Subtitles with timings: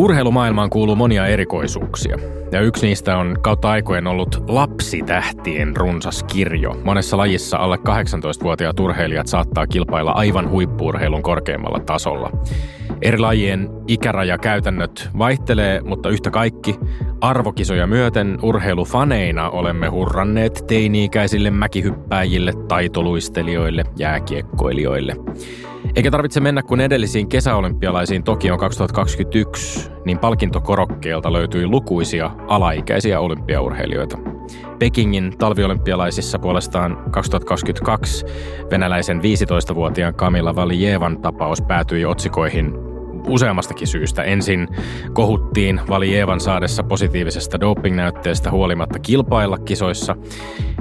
[0.00, 2.16] Urheilumaailmaan kuuluu monia erikoisuuksia,
[2.52, 6.76] ja yksi niistä on kautta aikojen ollut lapsitähtien runsas kirjo.
[6.84, 12.30] Monessa lajissa alle 18-vuotiaat urheilijat saattaa kilpailla aivan huippuurheilun korkeimmalla tasolla.
[13.02, 16.74] Eri lajien ikärajakäytännöt vaihtelee, mutta yhtä kaikki
[17.20, 25.16] arvokisoja myöten urheilufaneina olemme hurranneet teini-ikäisille mäkihyppääjille, taitoluistelijoille, jääkiekkoilijoille.
[25.96, 34.18] Eikä tarvitse mennä kuin edellisiin kesäolympialaisiin Tokioon 2021, niin palkintokorokkeelta löytyi lukuisia alaikäisiä olympiaurheilijoita.
[34.78, 38.26] Pekingin talviolympialaisissa puolestaan 2022
[38.70, 42.89] venäläisen 15-vuotiaan Kamila Valijevan tapaus päätyi otsikoihin
[43.26, 44.22] useammastakin syystä.
[44.22, 44.68] Ensin
[45.12, 50.16] kohuttiin Valievan saadessa positiivisesta dopingnäytteestä huolimatta kilpailla kisoissa.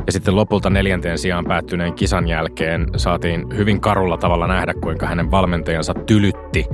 [0.05, 5.31] Ja sitten lopulta neljänteen sijaan päättyneen kisan jälkeen saatiin hyvin karulla tavalla nähdä, kuinka hänen
[5.31, 6.65] valmentajansa tylytti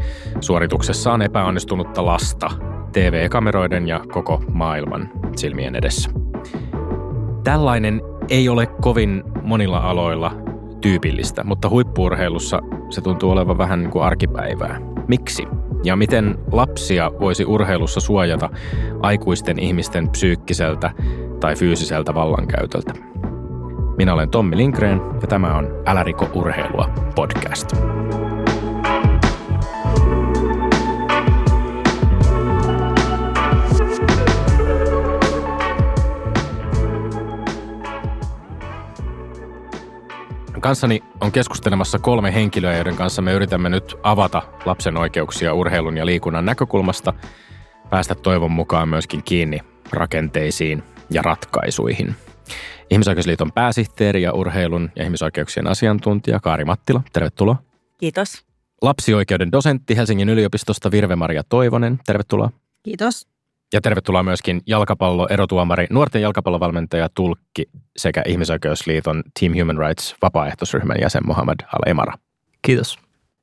[0.41, 2.49] suorituksessaan epäonnistunutta lasta
[2.91, 6.09] TV-kameroiden ja koko maailman silmien edessä.
[7.43, 10.31] Tällainen ei ole kovin monilla aloilla
[10.81, 14.94] tyypillistä, mutta huippuurheilussa se tuntuu olevan vähän niin kuin arkipäivää.
[15.07, 15.47] Miksi?
[15.83, 18.49] Ja miten lapsia voisi urheilussa suojata
[19.01, 20.91] aikuisten ihmisten psyykkiseltä
[21.39, 22.93] tai fyysiseltä vallankäytöltä?
[23.97, 27.75] Minä olen Tommi Lindgren ja tämä on Älä riko urheilua podcast.
[40.65, 46.05] Kanssani on keskustelemassa kolme henkilöä, joiden kanssa me yritämme nyt avata lapsen oikeuksia urheilun ja
[46.05, 47.13] liikunnan näkökulmasta,
[47.89, 49.59] päästä toivon mukaan myöskin kiinni
[49.91, 52.15] rakenteisiin ja ratkaisuihin.
[52.89, 57.55] Ihmisoikeusliiton pääsihteeri ja urheilun ja ihmisoikeuksien asiantuntija Kaari Mattila, tervetuloa.
[57.97, 58.45] Kiitos.
[58.81, 62.49] Lapsioikeuden dosentti Helsingin yliopistosta Virve-Maria Toivonen, tervetuloa.
[62.83, 63.27] Kiitos.
[63.73, 67.65] Ja tervetuloa myöskin jalkapallo erotuomari, nuorten jalkapallovalmentaja, tulkki
[67.97, 72.13] sekä Ihmisoikeusliiton Team Human Rights vapaaehtoisryhmän jäsen Mohamed Al-Emara.
[72.61, 72.99] Kiitos.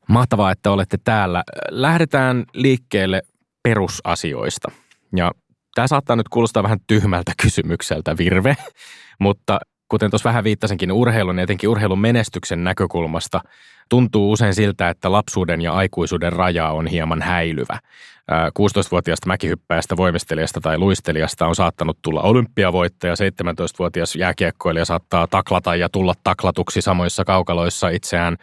[0.08, 1.44] Mahtavaa, että olette täällä.
[1.70, 3.22] Lähdetään liikkeelle
[3.62, 4.70] perusasioista.
[5.16, 5.30] Ja
[5.74, 8.56] tämä saattaa nyt kuulostaa vähän tyhmältä kysymykseltä, Virve,
[9.20, 9.58] mutta
[9.92, 13.40] kuten tuossa vähän viittasinkin, urheilun ja etenkin urheilun menestyksen näkökulmasta
[13.88, 17.78] tuntuu usein siltä, että lapsuuden ja aikuisuuden raja on hieman häilyvä.
[18.30, 26.14] 16-vuotiaasta mäkihyppäjästä, voimistelijasta tai luistelijasta on saattanut tulla olympiavoittaja, 17-vuotias jääkiekkoilija saattaa taklata ja tulla
[26.24, 28.36] taklatuksi samoissa kaukaloissa itseään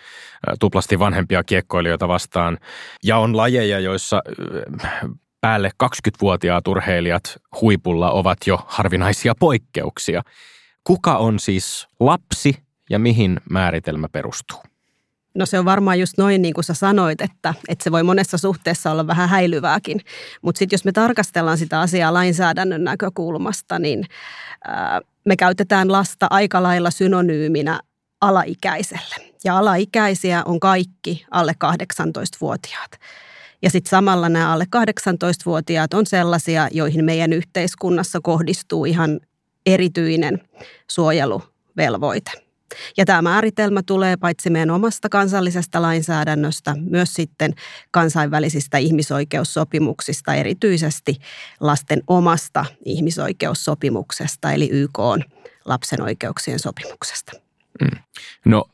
[0.60, 2.58] tuplasti vanhempia kiekkoilijoita vastaan.
[3.04, 4.22] Ja on lajeja, joissa
[5.42, 10.22] päälle 20-vuotiaat urheilijat huipulla ovat jo harvinaisia poikkeuksia.
[10.84, 12.56] Kuka on siis lapsi
[12.90, 14.60] ja mihin määritelmä perustuu?
[15.36, 18.38] No se on varmaan just noin niin kuin sä sanoit, että, että se voi monessa
[18.38, 20.02] suhteessa olla vähän häilyvääkin.
[20.42, 24.06] Mutta sitten jos me tarkastellaan sitä asiaa lainsäädännön näkökulmasta, niin
[24.68, 27.80] ää, me käytetään lasta aika lailla synonyyminä
[28.22, 29.16] alaikäiselle.
[29.44, 32.92] Ja alaikäisiä on kaikki alle 18-vuotiaat.
[33.62, 39.20] Ja sitten samalla nämä alle 18-vuotiaat on sellaisia, joihin meidän yhteiskunnassa kohdistuu ihan
[39.66, 40.42] erityinen
[40.90, 42.32] suojeluvelvoite.
[42.98, 47.54] Ja tämä määritelmä tulee paitsi meidän omasta kansallisesta lainsäädännöstä, myös sitten
[47.92, 51.16] kansainvälisistä ihmisoikeussopimuksista, erityisesti
[51.60, 55.24] lasten omasta ihmisoikeussopimuksesta, eli YK on
[55.66, 57.32] lapsen oikeuksien sopimuksesta.
[57.82, 58.00] Mm.
[58.46, 58.66] No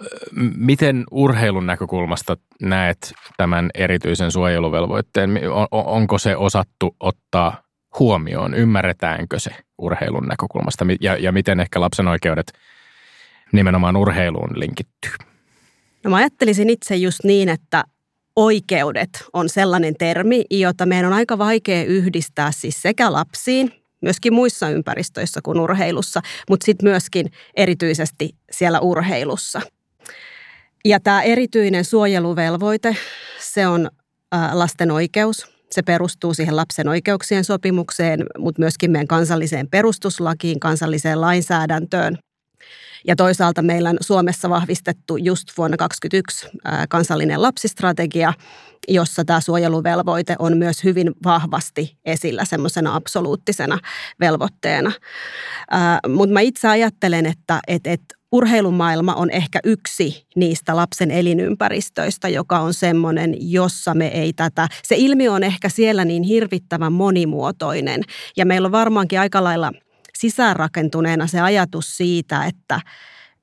[0.55, 5.39] miten urheilun näkökulmasta näet tämän erityisen suojeluvelvoitteen?
[5.71, 7.63] Onko se osattu ottaa
[7.99, 8.53] huomioon?
[8.53, 12.53] Ymmärretäänkö se urheilun näkökulmasta ja, ja miten ehkä lapsen oikeudet
[13.51, 15.11] nimenomaan urheiluun linkittyy?
[16.03, 17.83] No mä ajattelisin itse just niin, että
[18.35, 23.71] oikeudet on sellainen termi, jota meidän on aika vaikea yhdistää siis sekä lapsiin,
[24.01, 29.61] myöskin muissa ympäristöissä kuin urheilussa, mutta sitten myöskin erityisesti siellä urheilussa.
[30.85, 32.95] Ja tämä erityinen suojeluvelvoite,
[33.39, 33.89] se on
[34.53, 42.17] lasten oikeus, se perustuu siihen lapsen oikeuksien sopimukseen, mutta myöskin meidän kansalliseen perustuslakiin, kansalliseen lainsäädäntöön.
[43.07, 46.47] Ja toisaalta meillä on Suomessa vahvistettu just vuonna 2021
[46.89, 48.33] kansallinen lapsistrategia,
[48.87, 53.79] jossa tämä suojeluvelvoite on myös hyvin vahvasti esillä semmoisena absoluuttisena
[54.19, 54.91] velvoitteena.
[56.07, 58.01] Mutta mä itse ajattelen, että et, et
[58.31, 64.95] urheilumaailma on ehkä yksi niistä lapsen elinympäristöistä, joka on semmoinen, jossa me ei tätä, se
[64.97, 68.01] ilmiö on ehkä siellä niin hirvittävän monimuotoinen
[68.37, 69.71] ja meillä on varmaankin aika lailla
[70.17, 72.81] sisäänrakentuneena se ajatus siitä, että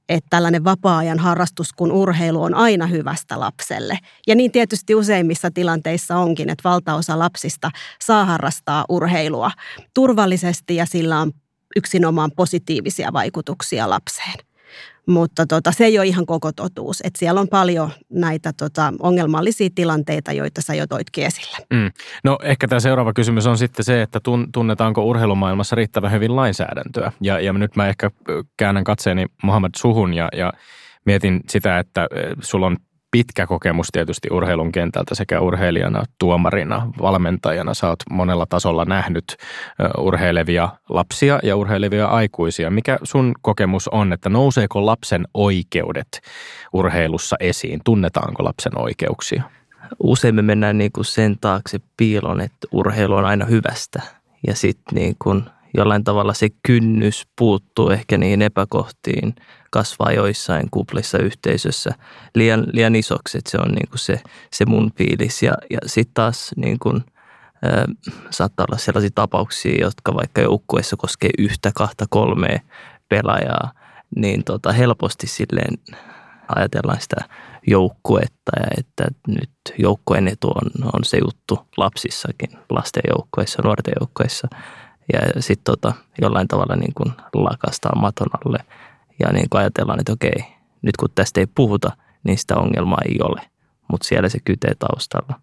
[0.09, 3.99] että tällainen vapaa-ajan harrastus kuin urheilu on aina hyvästä lapselle.
[4.27, 7.71] Ja niin tietysti useimmissa tilanteissa onkin, että valtaosa lapsista
[8.05, 9.51] saa harrastaa urheilua
[9.95, 11.33] turvallisesti ja sillä on
[11.77, 14.52] yksinomaan positiivisia vaikutuksia lapseen.
[15.07, 17.01] Mutta tota, se ei ole ihan koko totuus.
[17.05, 21.57] Et siellä on paljon näitä tota, ongelmallisia tilanteita, joita sä jo toitkin esille.
[21.71, 21.91] Mm.
[22.25, 24.21] No ehkä tämä seuraava kysymys on sitten se, että
[24.53, 27.13] tunnetaanko urheilumaailmassa riittävän hyvin lainsäädäntöä.
[27.21, 28.11] Ja, ja nyt mä ehkä
[28.57, 30.53] käännän katseeni Mohamed Suhun ja, ja
[31.05, 32.09] mietin sitä, että
[32.41, 32.77] sulla on
[33.13, 37.75] pitkä kokemus tietysti urheilun kentältä sekä urheilijana, tuomarina, valmentajana.
[37.75, 39.37] Sä oot monella tasolla nähnyt
[39.99, 42.71] urheilevia lapsia ja urheilevia aikuisia.
[42.71, 46.21] Mikä sun kokemus on, että nouseeko lapsen oikeudet
[46.73, 47.81] urheilussa esiin?
[47.85, 49.43] Tunnetaanko lapsen oikeuksia?
[50.03, 54.03] Usein me mennään niin kuin sen taakse piilon, että urheilu on aina hyvästä.
[54.47, 55.17] Ja sitten niin
[55.75, 59.35] jollain tavalla se kynnys puuttuu ehkä niihin epäkohtiin,
[59.71, 61.95] kasvaa joissain kuplissa yhteisössä
[62.35, 64.21] liian, liian isoksi, että se on niin kuin se,
[64.53, 65.43] se mun fiilis.
[65.43, 67.05] Ja, ja sitten taas niin kuin,
[67.67, 67.85] äh,
[68.31, 72.61] saattaa olla sellaisia tapauksia, jotka vaikka joukkueessa koskee yhtä, kahta, kolmea
[73.09, 73.73] pelaajaa,
[74.17, 75.79] niin tota, helposti silleen
[76.57, 77.17] ajatellaan sitä
[77.67, 84.49] joukkuetta ja että nyt joukkueen etu on, on se juttu lapsissakin, lasten joukkueissa, nuorten joukkueissa–
[85.13, 88.59] ja sitten tota, jollain tavalla niin kuin lakastaa maton alle
[89.21, 90.45] ja niin kuin ajatellaan, että okei,
[90.83, 91.93] nyt kun tästä ei puhuta,
[92.25, 93.41] niin sitä ongelmaa ei ole,
[93.91, 95.41] mutta siellä se kytee taustalla.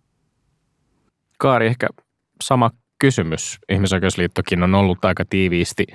[1.38, 1.88] Kaari, ehkä
[2.44, 3.60] sama kysymys.
[3.70, 5.88] Ihmisoikeusliittokin on ollut aika tiiviisti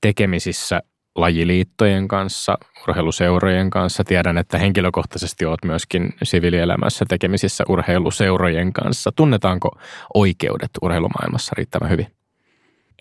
[0.00, 0.82] tekemisissä
[1.14, 2.58] lajiliittojen kanssa,
[2.88, 4.04] urheiluseurojen kanssa.
[4.04, 9.12] Tiedän, että henkilökohtaisesti olet myöskin siviilielämässä tekemisissä urheiluseurojen kanssa.
[9.16, 9.70] Tunnetaanko
[10.14, 12.21] oikeudet urheilumaailmassa riittävän hyvin?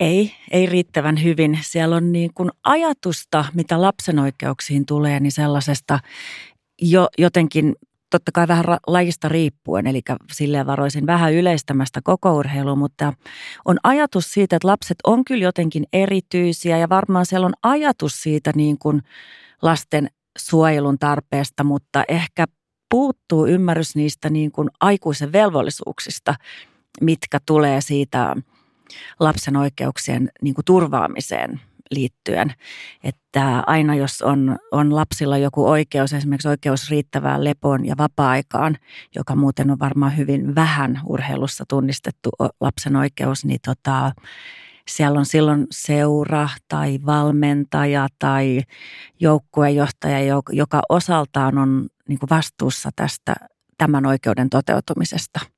[0.01, 1.59] Ei, ei riittävän hyvin.
[1.61, 5.99] Siellä on niin kuin ajatusta, mitä lapsen oikeuksiin tulee, niin sellaisesta
[6.81, 7.75] jo jotenkin
[8.09, 10.01] totta kai vähän lajista riippuen, eli
[10.31, 13.13] silleen varoisin vähän yleistämästä koko urheilua, mutta
[13.65, 18.51] on ajatus siitä, että lapset on kyllä jotenkin erityisiä ja varmaan siellä on ajatus siitä
[18.55, 19.01] niin kuin
[19.61, 20.07] lasten
[20.37, 22.45] suojelun tarpeesta, mutta ehkä
[22.89, 26.35] puuttuu ymmärrys niistä niin kuin aikuisen velvollisuuksista,
[27.01, 28.35] mitkä tulee siitä–
[29.19, 31.61] lapsen oikeuksien niin kuin turvaamiseen
[31.91, 32.53] liittyen.
[33.03, 38.77] Että aina jos on, on lapsilla joku oikeus, esimerkiksi oikeus riittävään lepoon ja vapaa-aikaan,
[39.15, 42.29] joka muuten on varmaan hyvin vähän urheilussa tunnistettu
[42.61, 44.11] lapsen oikeus, niin tota,
[44.87, 48.61] siellä on silloin seura tai valmentaja tai
[49.19, 53.35] joukkuejohtaja, joka osaltaan on niin vastuussa tästä
[53.77, 55.39] tämän oikeuden toteutumisesta–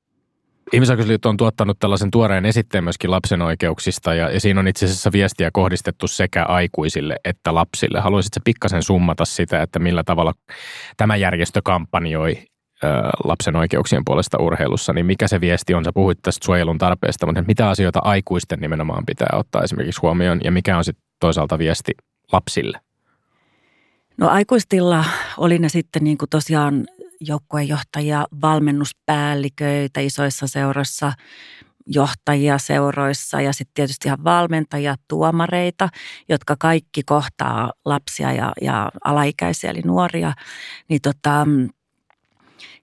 [0.72, 5.12] Ihmisoikeusliitto on tuottanut tällaisen tuoreen esitteen myöskin lapsen oikeuksista ja, ja siinä on itse asiassa
[5.12, 8.00] viestiä kohdistettu sekä aikuisille että lapsille.
[8.00, 10.32] Haluaisitko pikkasen summata sitä, että millä tavalla
[10.96, 12.36] tämä järjestö kampanjoi
[13.24, 15.84] lapsen oikeuksien puolesta urheilussa, niin mikä se viesti on?
[15.84, 20.52] Sä puhuit tästä suojelun tarpeesta, mutta mitä asioita aikuisten nimenomaan pitää ottaa esimerkiksi huomioon ja
[20.52, 21.92] mikä on sitten toisaalta viesti
[22.32, 22.80] lapsille?
[24.16, 25.04] No aikuistilla
[25.38, 26.86] oli ne sitten niin kuin tosiaan
[27.20, 31.12] joukkuejohtajia, valmennuspäälliköitä isoissa seuroissa,
[31.86, 35.88] johtajia seuroissa ja sitten tietysti ihan valmentajia, tuomareita,
[36.28, 40.32] jotka kaikki kohtaa lapsia ja, ja alaikäisiä eli nuoria,
[40.88, 41.46] niin tota,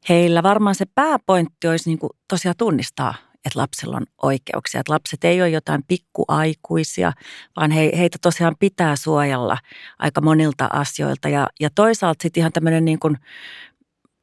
[0.09, 3.13] heillä varmaan se pääpointti olisi niin kuin tosiaan tunnistaa,
[3.45, 4.81] että lapsilla on oikeuksia.
[4.81, 7.11] Että lapset ei ole jotain pikkuaikuisia,
[7.55, 9.57] vaan he, heitä tosiaan pitää suojella
[9.99, 11.29] aika monilta asioilta.
[11.29, 13.17] Ja, ja toisaalta sitten ihan tämmöinen niin kuin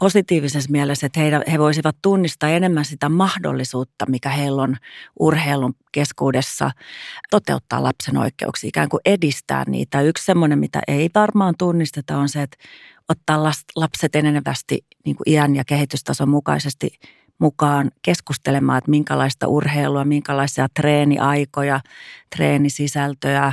[0.00, 4.76] positiivisessa mielessä, että he, he voisivat tunnistaa enemmän sitä mahdollisuutta, mikä heillä on
[5.21, 6.71] urheilun keskuudessa
[7.31, 10.02] toteuttaa lapsen oikeuksia, ikään kuin edistää niitä.
[10.02, 12.59] Yksi semmoinen, mitä ei varmaan tunnisteta, on se, että
[13.09, 13.45] ottaa
[13.76, 16.90] lapset enenevästi niin kuin iän ja kehitystason mukaisesti
[17.38, 21.80] mukaan keskustelemaan, että minkälaista urheilua, minkälaisia treeniaikoja,
[22.37, 23.52] treenisisältöjä,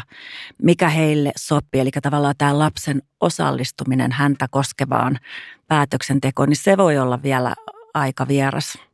[0.62, 1.82] mikä heille sopii.
[1.82, 5.20] Eli tavallaan tämä lapsen osallistuminen häntä koskevaan
[5.68, 7.54] päätöksentekoon, niin se voi olla vielä
[7.94, 8.85] aika vieras.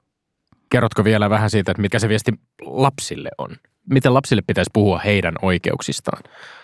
[0.72, 3.56] Kerrotko vielä vähän siitä, että mikä se viesti lapsille on?
[3.90, 6.24] Miten lapsille pitäisi puhua heidän oikeuksistaan?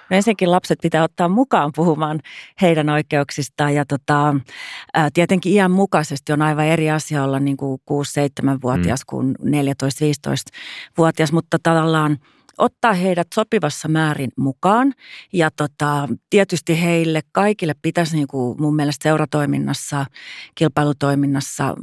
[0.09, 2.19] No ensinnäkin lapset pitää ottaa mukaan puhumaan
[2.61, 4.35] heidän oikeuksistaan ja tota,
[4.93, 9.05] ää, tietenkin iän mukaisesti on aivan eri asia olla niin kuin 6-7-vuotias mm.
[9.09, 12.17] kuin 14-15-vuotias, mutta tavallaan
[12.57, 14.93] ottaa heidät sopivassa määrin mukaan.
[15.33, 20.05] Ja tota, tietysti heille kaikille pitäisi niin kuin mun mielestä seuratoiminnassa,
[20.55, 21.75] kilpailutoiminnassa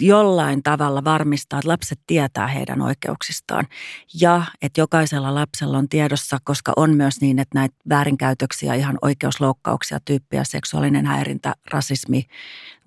[0.00, 3.66] jollain tavalla varmistaa, että lapset tietää heidän oikeuksistaan.
[4.20, 9.98] Ja että jokaisella lapsella on tiedossa, koska on myös niin, että näitä väärinkäytöksiä, ihan oikeusloukkauksia,
[10.04, 12.26] tyyppiä, seksuaalinen häirintä, rasismi,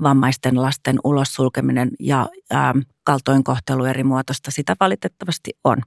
[0.01, 5.81] vammaisten lasten ulos sulkeminen ja ää, kaltoinkohtelu eri muotoista, sitä valitettavasti on.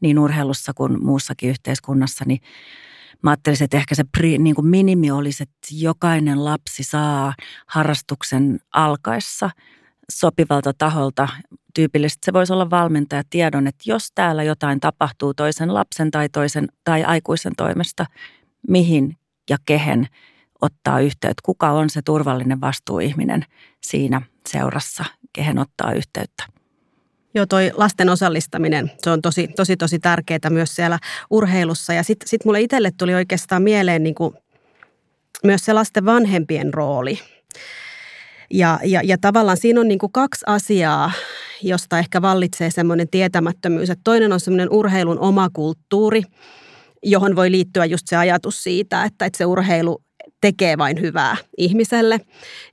[0.00, 2.40] Niin urheilussa kuin muussakin yhteiskunnassa, niin
[3.22, 7.34] mä ajattelisin, että ehkä se pri, niin kuin minimi olisi, että jokainen lapsi saa
[7.66, 9.50] harrastuksen alkaessa
[10.12, 11.28] sopivalta taholta
[11.74, 16.68] tyypillisesti se voisi olla valmentaja tiedon, että jos täällä jotain tapahtuu toisen lapsen tai toisen
[16.84, 18.06] tai aikuisen toimesta,
[18.68, 19.16] mihin
[19.50, 20.08] ja kehen
[20.60, 23.44] ottaa yhteyttä, kuka on se turvallinen vastuuihminen
[23.82, 26.44] siinä seurassa, kehen ottaa yhteyttä.
[27.34, 30.98] Joo, toi lasten osallistaminen, se on tosi, tosi, tosi tärkeää myös siellä
[31.30, 31.92] urheilussa.
[31.92, 34.34] Ja sitten sit mulle itselle tuli oikeastaan mieleen niin kuin
[35.44, 37.18] myös se lasten vanhempien rooli.
[38.50, 41.12] Ja, ja, ja tavallaan siinä on niin kuin kaksi asiaa,
[41.62, 43.90] josta ehkä vallitsee semmoinen tietämättömyys.
[43.90, 46.22] Että toinen on semmoinen urheilun oma kulttuuri,
[47.02, 50.02] johon voi liittyä just se ajatus siitä, että, että se urheilu
[50.40, 52.20] tekee vain hyvää ihmiselle.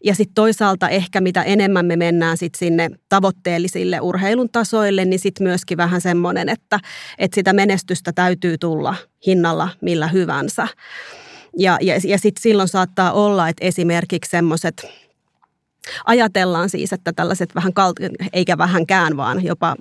[0.04, 5.48] Ja sitten toisaalta ehkä mitä enemmän me mennään sit sinne tavoitteellisille urheilun tasoille, niin sitten
[5.48, 6.80] myöskin vähän semmoinen, että,
[7.18, 8.96] että sitä menestystä täytyy tulla
[9.28, 10.68] hinnalla millä hyvänsä.
[11.58, 14.86] Ja, ja, ja sitten silloin saattaa olla, että esimerkiksi semmoiset–
[16.06, 17.74] Ajatellaan siis, että tällaiset vähän,
[18.34, 19.76] eikä vähänkään, vaan jopa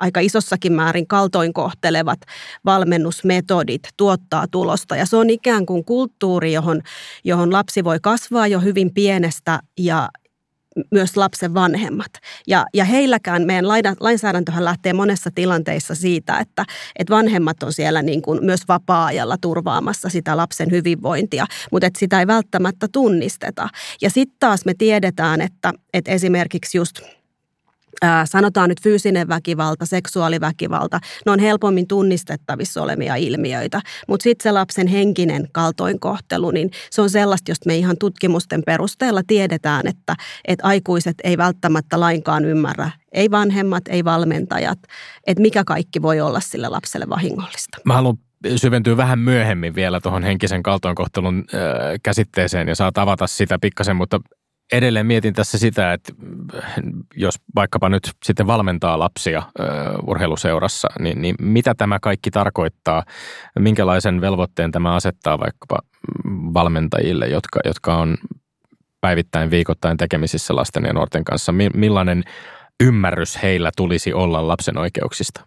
[0.00, 2.18] aika isossakin määrin kaltoinkohtelevat
[2.64, 4.96] valmennusmetodit tuottaa tulosta.
[4.96, 6.82] Ja se on ikään kuin kulttuuri, johon,
[7.24, 10.08] johon lapsi voi kasvaa jo hyvin pienestä ja,
[10.90, 12.12] myös lapsen vanhemmat.
[12.46, 13.68] Ja, ja heilläkään meidän
[14.00, 16.64] lainsäädäntöhän lähtee monessa tilanteissa siitä, että,
[16.98, 22.20] että vanhemmat on siellä niin kuin myös vapaa-ajalla turvaamassa sitä lapsen hyvinvointia, mutta että sitä
[22.20, 23.68] ei välttämättä tunnisteta.
[24.02, 27.00] Ja sitten taas me tiedetään, että, että esimerkiksi just–
[28.24, 33.80] sanotaan nyt fyysinen väkivalta, seksuaaliväkivalta, ne on helpommin tunnistettavissa olevia ilmiöitä.
[34.08, 39.22] Mutta sitten se lapsen henkinen kaltoinkohtelu, niin se on sellaista, josta me ihan tutkimusten perusteella
[39.26, 40.14] tiedetään, että,
[40.48, 44.78] että aikuiset ei välttämättä lainkaan ymmärrä, ei vanhemmat, ei valmentajat,
[45.26, 47.78] että mikä kaikki voi olla sille lapselle vahingollista.
[47.84, 48.16] Mä haluan
[48.56, 51.60] syventyy vähän myöhemmin vielä tuohon henkisen kaltoinkohtelun äh,
[52.02, 54.20] käsitteeseen ja saa avata sitä pikkasen, mutta
[54.72, 56.12] edelleen mietin tässä sitä, että
[57.16, 59.42] jos vaikkapa nyt sitten valmentaa lapsia
[60.06, 63.04] urheiluseurassa, niin, niin mitä tämä kaikki tarkoittaa?
[63.58, 65.78] Minkälaisen velvoitteen tämä asettaa vaikkapa
[66.54, 68.16] valmentajille, jotka, jotka on
[69.00, 71.52] päivittäin, viikoittain tekemisissä lasten ja nuorten kanssa?
[71.74, 72.24] Millainen
[72.80, 75.46] ymmärrys heillä tulisi olla lapsen oikeuksista?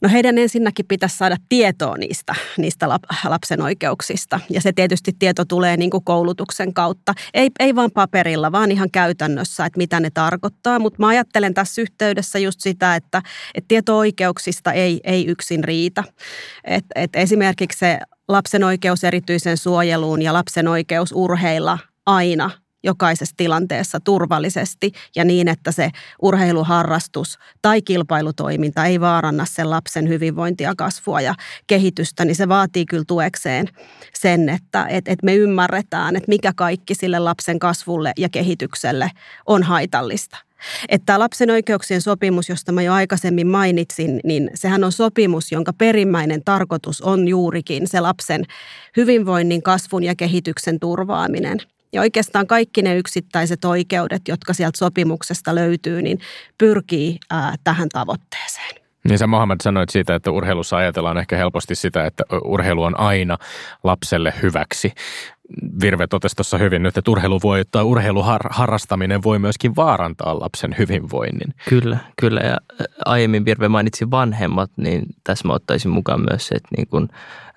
[0.00, 2.88] No heidän ensinnäkin pitäisi saada tietoa niistä, niistä
[3.28, 4.40] lapsen oikeuksista.
[4.50, 7.14] Ja se tietysti tieto tulee niin kuin koulutuksen kautta.
[7.34, 10.78] Ei, ei vaan paperilla, vaan ihan käytännössä, että mitä ne tarkoittaa.
[10.78, 13.22] Mutta mä ajattelen tässä yhteydessä just sitä, että,
[13.54, 16.04] että tieto-oikeuksista ei, ei yksin riitä.
[16.64, 17.98] Et, et esimerkiksi se
[18.28, 22.50] lapsen oikeus erityisen suojeluun ja lapsen oikeus urheilla aina–
[22.86, 25.90] jokaisessa tilanteessa turvallisesti ja niin, että se
[26.22, 31.34] urheiluharrastus tai kilpailutoiminta ei vaaranna sen lapsen hyvinvointia, kasvua ja
[31.66, 33.68] kehitystä, niin se vaatii kyllä tuekseen
[34.14, 39.10] sen, että, että, että me ymmärretään, että mikä kaikki sille lapsen kasvulle ja kehitykselle
[39.46, 40.38] on haitallista.
[40.88, 46.44] Että lapsen oikeuksien sopimus, josta mä jo aikaisemmin mainitsin, niin sehän on sopimus, jonka perimmäinen
[46.44, 48.44] tarkoitus on juurikin se lapsen
[48.96, 51.58] hyvinvoinnin, kasvun ja kehityksen turvaaminen–
[51.92, 56.18] ja oikeastaan kaikki ne yksittäiset oikeudet, jotka sieltä sopimuksesta löytyy, niin
[56.58, 58.86] pyrkii ää, tähän tavoitteeseen.
[59.08, 63.38] Niin sä Mohamed sanoit siitä, että urheilussa ajatellaan ehkä helposti sitä, että urheilu on aina
[63.84, 64.92] lapselle hyväksi.
[65.80, 71.54] Virve totesi tuossa hyvin nyt, että urheilu voi, tai urheiluharrastaminen voi myöskin vaarantaa lapsen hyvinvoinnin.
[71.68, 72.40] Kyllä, kyllä.
[72.40, 72.56] Ja
[73.04, 77.08] aiemmin Virve mainitsi vanhemmat, niin tässä mä ottaisin mukaan myös se, että niin kun,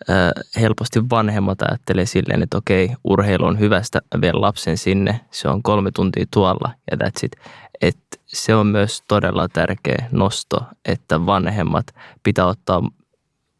[0.09, 5.63] äh, helposti vanhemmat ajattelee silleen, että okei, urheilu on hyvästä, vielä lapsen sinne, se on
[5.63, 7.35] kolme tuntia tuolla ja that's it.
[7.81, 11.85] Että se on myös todella tärkeä nosto, että vanhemmat
[12.23, 12.81] pitää ottaa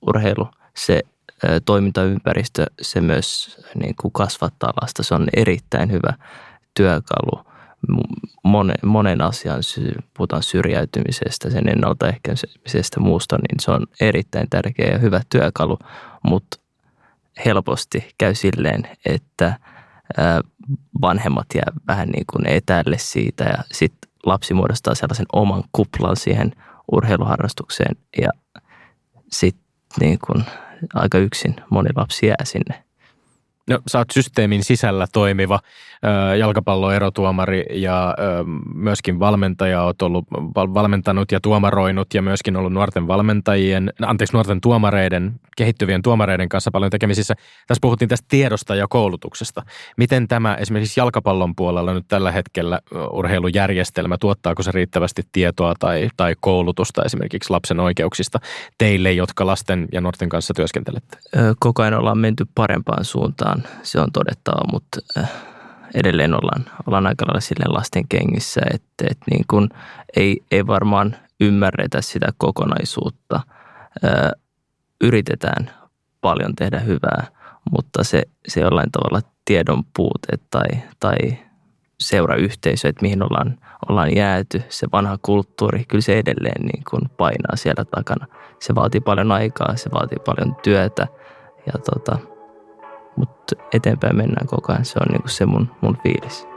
[0.08, 1.02] urheilu, se
[1.66, 5.04] toimintaympäristö, se myös niin kuin kasvattaa lasta.
[5.04, 6.14] Se on erittäin hyvä
[6.74, 7.44] työkalu
[8.44, 9.62] monen, monen asian,
[10.18, 15.80] puhutaan syrjäytymisestä, sen ennaltaehkäisemisestä muusta, niin se on erittäin tärkeä ja hyvä työkalu,
[16.24, 16.58] mutta
[17.46, 19.60] helposti käy silleen, että
[21.02, 26.52] vanhemmat jää vähän niin kuin etäälle siitä ja sitten lapsi muodostaa sellaisen oman kuplan siihen
[26.92, 28.30] urheiluharrastukseen ja
[29.32, 29.64] sitten
[30.00, 30.44] niin kuin
[30.94, 32.84] aika yksin moni lapsi jää sinne.
[33.70, 35.60] No, sä oot systeemin sisällä toimiva
[36.40, 38.16] jalkapalloerotuomari ja
[38.74, 39.84] myöskin valmentaja.
[39.84, 46.02] Oot ollut val- valmentanut ja tuomaroinut ja myöskin ollut nuorten valmentajien, anteeksi nuorten tuomareiden, kehittyvien
[46.02, 47.36] tuomareiden kanssa paljon tekemisissä.
[47.68, 49.64] Tässä puhuttiin tästä tiedosta ja koulutuksesta.
[49.98, 52.80] Miten tämä esimerkiksi jalkapallon puolella nyt tällä hetkellä
[53.12, 58.40] urheilujärjestelmä, tuottaako se riittävästi tietoa tai, tai koulutusta esimerkiksi lapsen oikeuksista
[58.78, 61.18] teille, jotka lasten ja nuorten kanssa työskentelette?
[61.60, 65.00] Koko ajan ollaan menty parempaan suuntaan, se on todettava, mutta
[65.94, 69.70] edelleen ollaan, ollaan aika lailla sille lasten kengissä, että, että niin kuin
[70.16, 73.40] ei, ei varmaan ymmärretä sitä kokonaisuutta.
[75.02, 75.72] Yritetään
[76.22, 77.28] paljon tehdä hyvää,
[77.72, 80.68] mutta se, se jollain tavalla tiedon puute tai,
[81.00, 81.18] tai
[82.00, 87.56] seurayhteisö, että mihin ollaan, ollaan jääty, se vanha kulttuuri, kyllä se edelleen niin kuin painaa
[87.56, 88.28] siellä takana.
[88.60, 91.08] Se vaatii paljon aikaa, se vaatii paljon työtä
[91.66, 92.20] ja tota,
[93.20, 94.86] mutta eteenpäin mennään koko ajan.
[94.86, 96.48] Se on niin kuin se mun, mun fiilis.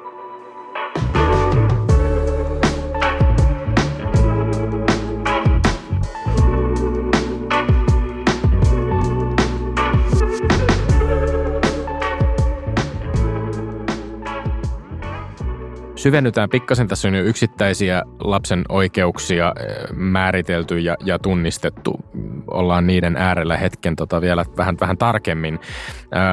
[16.02, 16.88] Syvennytään pikkasen.
[16.88, 22.00] Tässä on jo yksittäisiä lapsen oikeuksia eh, määritelty ja, ja tunnistettu.
[22.46, 25.60] Ollaan niiden äärellä hetken tota vielä vähän, vähän tarkemmin.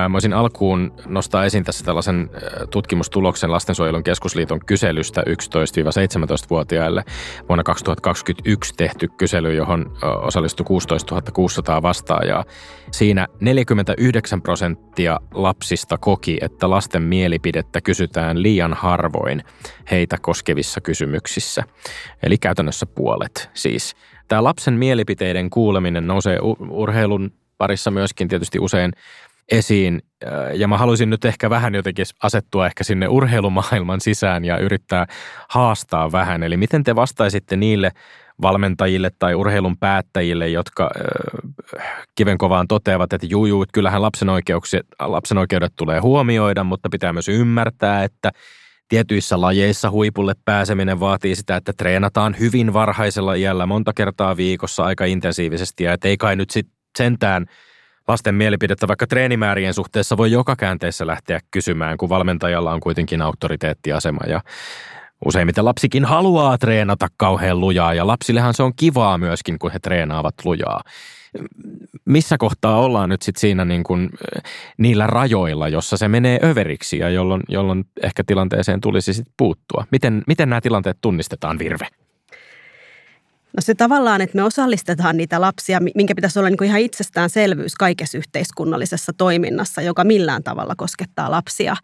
[0.09, 2.29] Mä voisin alkuun nostaa esiin tässä tällaisen
[2.69, 7.03] tutkimustuloksen Lastensuojelun keskusliiton kyselystä 11-17-vuotiaille.
[7.49, 12.43] Vuonna 2021 tehty kysely, johon osallistui 16 600 vastaajaa.
[12.91, 19.43] Siinä 49 prosenttia lapsista koki, että lasten mielipidettä kysytään liian harvoin
[19.91, 21.63] heitä koskevissa kysymyksissä.
[22.23, 23.95] Eli käytännössä puolet siis.
[24.27, 26.39] Tämä lapsen mielipiteiden kuuleminen nousee
[26.69, 28.91] urheilun parissa myöskin tietysti usein
[29.51, 30.01] esiin.
[30.53, 35.05] Ja mä haluaisin nyt ehkä vähän jotenkin asettua ehkä sinne urheilumaailman sisään ja yrittää
[35.49, 36.43] haastaa vähän.
[36.43, 37.91] Eli miten te vastaisitte niille
[38.41, 40.89] valmentajille tai urheilun päättäjille, jotka
[42.15, 44.27] kivenkovaan toteavat, että juu, juu kyllähän lapsen,
[44.99, 48.31] lapsen oikeudet tulee huomioida, mutta pitää myös ymmärtää, että
[48.89, 55.05] Tietyissä lajeissa huipulle pääseminen vaatii sitä, että treenataan hyvin varhaisella iällä monta kertaa viikossa aika
[55.05, 55.83] intensiivisesti.
[55.83, 57.45] Ja ei kai nyt sit sentään–
[58.09, 64.19] lasten mielipidettä vaikka treenimäärien suhteessa voi joka käänteessä lähteä kysymään, kun valmentajalla on kuitenkin auktoriteettiasema.
[64.27, 64.41] Ja
[65.25, 70.35] useimmiten lapsikin haluaa treenata kauhean lujaa ja lapsillehan se on kivaa myöskin, kun he treenaavat
[70.45, 70.83] lujaa.
[72.05, 74.09] Missä kohtaa ollaan nyt sitten siinä niin kuin,
[74.77, 79.85] niillä rajoilla, jossa se menee överiksi ja jolloin, jolloin ehkä tilanteeseen tulisi sitten puuttua?
[79.91, 81.87] Miten, miten nämä tilanteet tunnistetaan, Virve?
[83.57, 87.75] No se tavallaan, että me osallistetaan niitä lapsia, minkä pitäisi olla niin kuin ihan itsestäänselvyys
[87.75, 91.75] kaikessa yhteiskunnallisessa toiminnassa, joka millään tavalla koskettaa lapsia.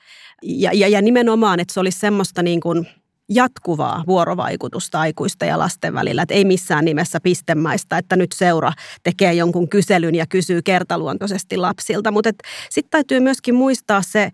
[0.44, 2.88] Ja, ja, ja nimenomaan, että se olisi semmoista niin kuin
[3.30, 6.22] jatkuvaa vuorovaikutusta aikuisten ja lasten välillä.
[6.22, 8.72] Että ei missään nimessä pistemaista, että nyt seura
[9.04, 12.12] tekee jonkun kyselyn ja kysyy kertaluontoisesti lapsilta.
[12.12, 12.30] Mutta
[12.70, 14.32] sitten täytyy myöskin muistaa se,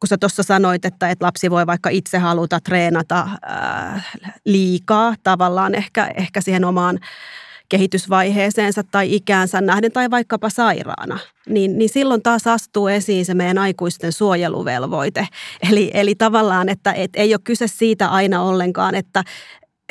[0.00, 4.02] kun sä tuossa sanoit, että, että lapsi voi vaikka itse haluta treenata ää,
[4.44, 6.98] liikaa tavallaan ehkä, ehkä siihen omaan
[7.68, 13.58] kehitysvaiheeseensa tai ikäänsä nähden tai vaikkapa sairaana, niin, niin silloin taas astuu esiin se meidän
[13.58, 15.28] aikuisten suojeluvelvoite.
[15.70, 19.24] Eli, eli tavallaan, että et ei ole kyse siitä aina ollenkaan, että,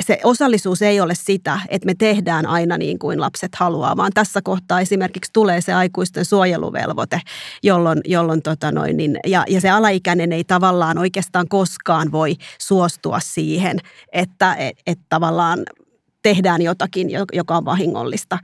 [0.02, 4.40] se osallisuus ei ole sitä, että me tehdään aina niin kuin lapset haluaa, vaan tässä
[4.42, 7.20] kohtaa esimerkiksi tulee se aikuisten suojeluvelvoite,
[7.62, 13.20] jolloin, jolloin tota noin, niin, ja, ja se alaikäinen ei tavallaan oikeastaan koskaan voi suostua
[13.20, 13.78] siihen,
[14.12, 15.58] että et, et tavallaan
[16.24, 18.38] tehdään jotakin, joka on vahingollista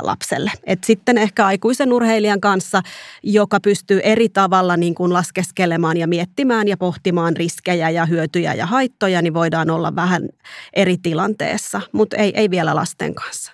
[0.00, 0.52] lapselle.
[0.64, 2.82] Et sitten ehkä aikuisen urheilijan kanssa,
[3.22, 8.66] joka pystyy eri tavalla niin kuin laskeskelemaan ja miettimään ja pohtimaan riskejä ja hyötyjä ja
[8.66, 10.28] haittoja, niin voidaan olla vähän
[10.72, 13.52] eri tilanteessa, mutta ei, ei vielä lasten kanssa.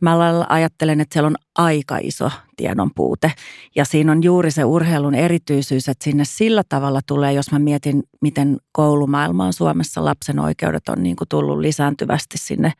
[0.00, 0.16] Mä
[0.48, 3.32] ajattelen, että siellä on aika iso tiedon puute.
[3.76, 8.02] Ja siinä on juuri se urheilun erityisyys, että sinne sillä tavalla tulee, jos mä mietin,
[8.20, 12.72] miten koulumaailmaan Suomessa lapsen oikeudet on niin kuin tullut lisääntyvästi sinne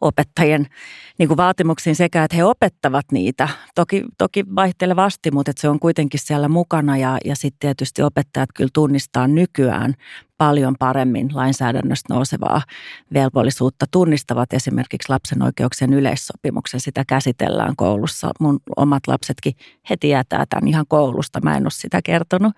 [0.00, 0.66] opettajien
[1.18, 3.48] niin kuin vaatimuksiin sekä, että he opettavat niitä.
[3.74, 8.48] Toki, toki vaihtelevasti, mutta että se on kuitenkin siellä mukana ja, ja sitten tietysti opettajat
[8.54, 9.94] kyllä tunnistaa nykyään
[10.38, 12.62] paljon paremmin lainsäädännöstä nousevaa
[13.14, 13.86] velvollisuutta.
[13.90, 18.30] Tunnistavat esimerkiksi lapsen oikeuksien yleissopimuksen, sitä käsitellään koulussa.
[18.40, 19.52] Mun omat lapsetkin
[19.90, 22.52] heti jätää tämän ihan koulusta, mä en ole sitä kertonut.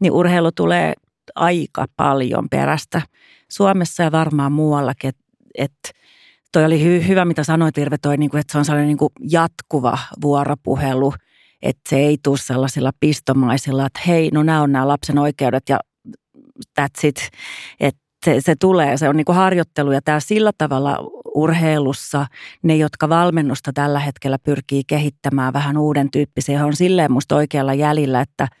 [0.00, 0.92] Niin urheilu tulee
[1.34, 3.02] aika paljon perästä
[3.48, 5.22] Suomessa ja varmaan muuallakin, että
[5.54, 5.72] et,
[6.52, 8.98] toi oli hy- hyvä, mitä sanoit Irve, toi, niin kuin, että se on sellainen niin
[8.98, 11.14] kuin jatkuva vuoropuhelu,
[11.62, 15.80] Että se ei tule sellaisilla pistomaisilla, että hei, no nämä on nämä lapsen oikeudet ja
[16.80, 17.28] that's it.
[17.80, 20.98] Että se, se tulee, se on niin kuin harjoittelu ja tämä sillä tavalla
[21.34, 22.26] urheilussa,
[22.62, 28.20] ne jotka valmennusta tällä hetkellä pyrkii kehittämään vähän uuden tyyppisiä, on silleen musta oikealla jäljellä,
[28.20, 28.48] että–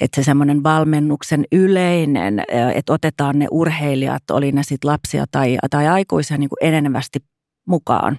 [0.00, 5.88] että se semmoinen valmennuksen yleinen, että otetaan ne urheilijat, oli ne sitten lapsia tai, tai
[5.88, 7.18] aikuisia niin kuin enenevästi
[7.66, 8.18] mukaan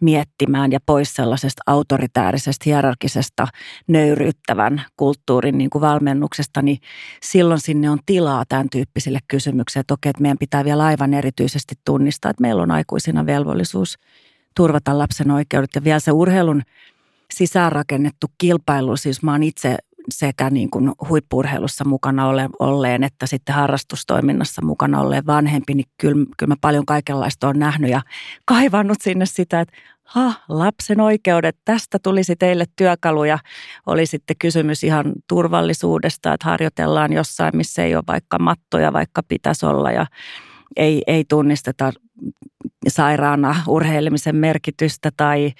[0.00, 3.48] miettimään ja pois sellaisesta autoritäärisestä, hierarkisesta,
[3.86, 6.78] nöyryyttävän kulttuurin niin kuin valmennuksesta, niin
[7.22, 9.80] silloin sinne on tilaa tämän tyyppisille kysymyksille.
[9.80, 13.98] Että okei, että meidän pitää vielä aivan erityisesti tunnistaa, että meillä on aikuisina velvollisuus
[14.56, 16.62] turvata lapsen oikeudet ja vielä se urheilun
[17.34, 19.76] sisäänrakennettu kilpailu, siis mä oon itse
[20.08, 22.26] sekä niin kuin huippurheilussa mukana
[22.58, 27.90] olleen että sitten harrastustoiminnassa mukana olleen vanhempi, niin kyllä, kyllä mä paljon kaikenlaista on nähnyt
[27.90, 28.02] ja
[28.44, 33.38] kaivannut sinne sitä, että ha, lapsen oikeudet, tästä tulisi teille työkaluja.
[33.86, 39.66] Oli sitten kysymys ihan turvallisuudesta, että harjoitellaan jossain, missä ei ole vaikka mattoja, vaikka pitäisi
[39.66, 40.06] olla ja
[40.76, 41.92] ei, ei tunnisteta
[42.88, 45.52] sairaana urheilemisen merkitystä tai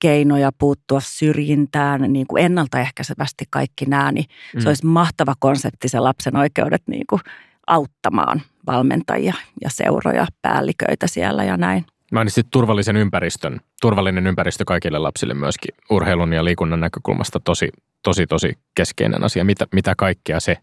[0.00, 4.60] keinoja puuttua syrjintään niin kuin ennaltaehkäisevästi kaikki nämä, niin mm.
[4.60, 7.20] se olisi mahtava konsepti se lapsen oikeudet niin kuin
[7.66, 11.84] auttamaan valmentajia ja seuroja, päälliköitä siellä ja näin.
[12.12, 13.60] Mainitsit turvallisen ympäristön.
[13.80, 17.68] Turvallinen ympäristö kaikille lapsille myöskin urheilun ja liikunnan näkökulmasta tosi,
[18.02, 19.44] tosi, tosi keskeinen asia.
[19.44, 20.56] Mitä, mitä kaikkea se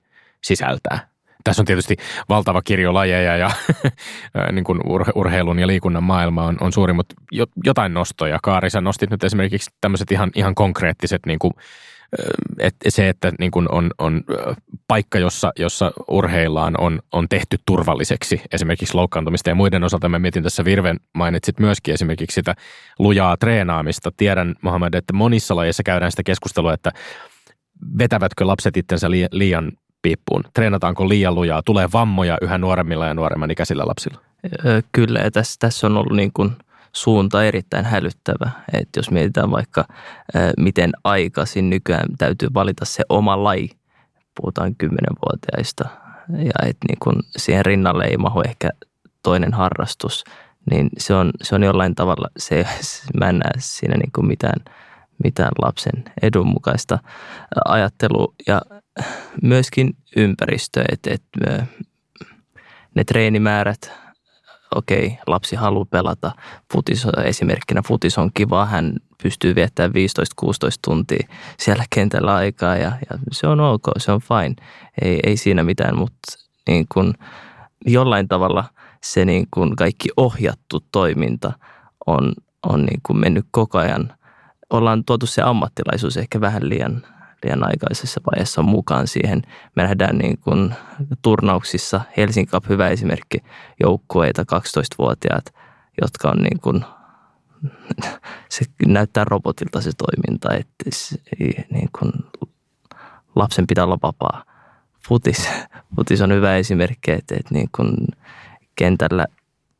[0.43, 1.07] sisältää?
[1.43, 1.95] Tässä on tietysti
[2.29, 3.51] valtava kirjo lajeja ja
[4.51, 4.79] niin kuin
[5.15, 7.15] urheilun ja liikunnan maailma on, on suuri, mutta
[7.63, 8.39] jotain nostoja.
[8.43, 11.53] Kaari, sä nostit nyt esimerkiksi tämmöiset ihan, ihan konkreettiset niin kuin,
[12.59, 14.21] että se, että niin kuin on, on
[14.87, 20.09] paikka, jossa, jossa urheillaan, on, on tehty turvalliseksi esimerkiksi loukkaantumista ja muiden osalta.
[20.09, 22.55] Mä mietin tässä Virven mainitsit myöskin esimerkiksi sitä
[22.99, 24.11] lujaa treenaamista.
[24.17, 26.91] Tiedän, Mohamed, että monissa lajeissa käydään sitä keskustelua, että
[27.97, 29.71] vetävätkö lapset itsensä liian
[30.07, 30.43] piippuun?
[30.53, 31.61] Treenataanko liian lujaa?
[31.63, 34.19] Tulee vammoja yhä nuoremmilla ja nuoremman ikäisillä lapsilla?
[34.91, 36.51] Kyllä, ja tässä, tässä on ollut niin kuin
[36.93, 38.51] suunta erittäin hälyttävä.
[38.73, 39.85] Että jos mietitään vaikka,
[40.57, 43.69] miten aikaisin nykyään täytyy valita se oma laji,
[44.41, 45.89] puhutaan kymmenenvuotiaista,
[46.29, 48.69] ja että niin kuin siihen rinnalle ei mahu ehkä
[49.23, 50.23] toinen harrastus,
[50.71, 52.67] niin se on, se on jollain tavalla, se,
[53.19, 54.61] mä en näe siinä niin kuin mitään,
[55.23, 56.99] mitään lapsen edun mukaista
[57.65, 58.33] ajattelua.
[58.47, 58.61] Ja
[59.43, 61.65] myöskin ympäristö, että, että
[62.95, 63.91] ne treenimäärät,
[64.75, 66.31] okei, okay, lapsi haluaa pelata.
[66.73, 69.93] Futis, esimerkkinä futis on kiva, hän pystyy viettämään 15-16
[70.85, 71.27] tuntia
[71.59, 74.55] siellä kentällä aikaa ja, ja se on ok, se on fine.
[75.01, 77.13] Ei, ei siinä mitään, mutta niin kun
[77.85, 78.63] jollain tavalla
[79.03, 81.53] se niin kun kaikki ohjattu toiminta
[82.07, 82.33] on,
[82.63, 84.13] on niin kun mennyt koko ajan.
[84.69, 87.03] Ollaan tuotu se ammattilaisuus ehkä vähän liian
[87.43, 89.41] liian aikaisessa vaiheessa mukaan siihen.
[89.75, 90.73] Me nähdään niin kuin
[91.21, 93.37] turnauksissa, Helsingin Cup hyvä esimerkki,
[93.83, 95.45] joukkueita 12-vuotiaat,
[96.01, 96.85] jotka on niin kuin,
[98.49, 101.15] se näyttää robotilta se toiminta, että se,
[101.69, 102.11] niin kuin,
[103.35, 104.43] lapsen pitää olla vapaa.
[105.07, 105.49] Futis,
[105.95, 107.95] futis on hyvä esimerkki, että, että niin kuin
[108.75, 109.25] kentällä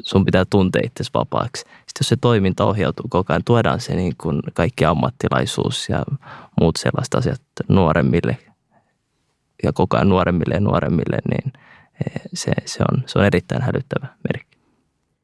[0.04, 1.60] sun pitää tuntea itsesi vapaaksi.
[1.62, 6.04] Sitten jos se toiminta ohjautuu koko ajan, tuodaan se niin kuin kaikki ammattilaisuus ja
[6.62, 8.38] muut sellaiset asiat nuoremmille
[9.64, 11.54] ja koko ajan nuoremmille ja nuoremmille, niin
[12.06, 14.47] eh, se, se, on, se on erittäin hälyttävä merkki.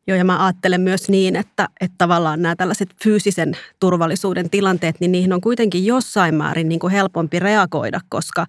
[0.07, 5.11] Joo, ja mä ajattelen myös niin, että, että tavallaan nämä tällaiset fyysisen turvallisuuden tilanteet, niin
[5.11, 8.45] niihin on kuitenkin jossain määrin niin kuin helpompi reagoida, koska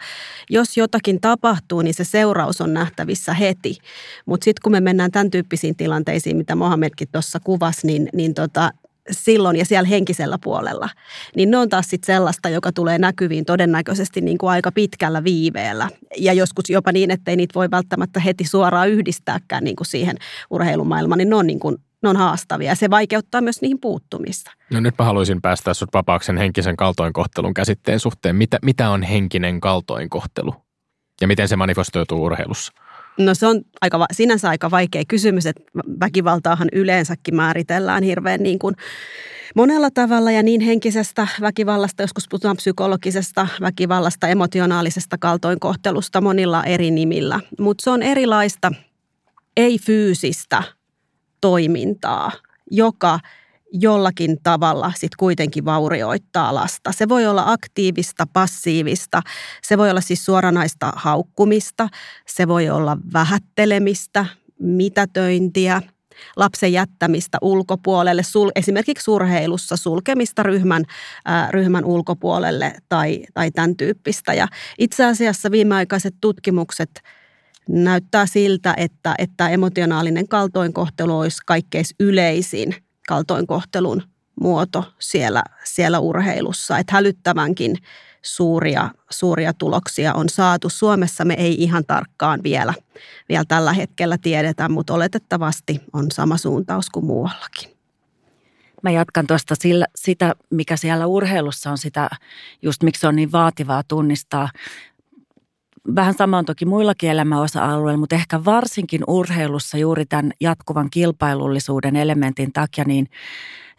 [0.51, 3.79] jos jotakin tapahtuu, niin se seuraus on nähtävissä heti.
[4.27, 8.71] Mutta sitten kun me mennään tämän tyyppisiin tilanteisiin, mitä Mohamedkin tuossa kuvasi, niin, niin tota,
[9.11, 10.89] silloin ja siellä henkisellä puolella,
[11.37, 15.89] niin ne on taas sitten sellaista, joka tulee näkyviin todennäköisesti niin kuin aika pitkällä viiveellä.
[16.19, 20.17] Ja joskus jopa niin, että ei niitä voi välttämättä heti suoraan yhdistääkään niin kuin siihen
[20.51, 24.51] urheilumaailmaan, niin ne on, niin kuin, ne on haastavia ja se vaikeuttaa myös niihin puuttumista.
[24.71, 28.37] No nyt mä haluaisin päästä sut vapaaksi henkisen kaltoinkohtelun käsitteen suhteen.
[28.37, 30.55] Mitä, mitä on henkinen kaltoinkohtelu
[31.21, 32.73] ja miten se manifestoituu urheilussa?
[33.19, 35.63] No se on aika, sinänsä aika vaikea kysymys, että
[36.01, 38.75] väkivaltaahan yleensäkin määritellään hirveän niin kuin
[39.55, 47.41] monella tavalla ja niin henkisestä väkivallasta, joskus puhutaan psykologisesta väkivallasta, emotionaalisesta kaltoinkohtelusta monilla eri nimillä.
[47.61, 48.73] Mutta se on erilaista
[49.57, 50.63] ei-fyysistä
[51.41, 52.33] toimintaa,
[52.71, 53.21] joka–
[53.81, 56.93] jollakin tavalla sitten kuitenkin vaurioittaa lasta.
[56.93, 59.23] Se voi olla aktiivista, passiivista,
[59.63, 61.89] se voi olla siis suoranaista haukkumista,
[62.27, 64.27] se voi olla vähättelemistä,
[64.61, 65.83] mitätöintiä,
[66.37, 70.85] lapsen jättämistä ulkopuolelle, sul, esimerkiksi urheilussa sulkemista ryhmän,
[71.25, 74.35] ää, ryhmän ulkopuolelle tai, tai tämän tyyppistä.
[74.35, 76.91] Ja itse asiassa viimeaikaiset tutkimukset
[77.69, 82.75] näyttää siltä, että, että emotionaalinen kaltoinkohtelu olisi kaikkein yleisin
[83.09, 84.03] kaltoinkohtelun
[84.41, 86.79] muoto siellä, siellä urheilussa.
[86.79, 87.77] Että hälyttävänkin
[88.23, 90.69] suuria, suuria tuloksia on saatu.
[90.69, 92.75] Suomessa me ei ihan tarkkaan vielä,
[93.29, 97.75] vielä tällä hetkellä tiedetä, mutta oletettavasti on sama suuntaus kuin muuallakin.
[98.83, 102.11] Mä jatkan tuosta sillä, sitä, mikä siellä urheilussa on sitä,
[102.63, 104.49] just miksi on niin vaativaa tunnistaa.
[105.95, 112.53] Vähän sama on toki muillakin elämäosa-alueilla, mutta ehkä varsinkin urheilussa juuri tämän jatkuvan kilpailullisuuden elementin
[112.53, 113.07] takia, niin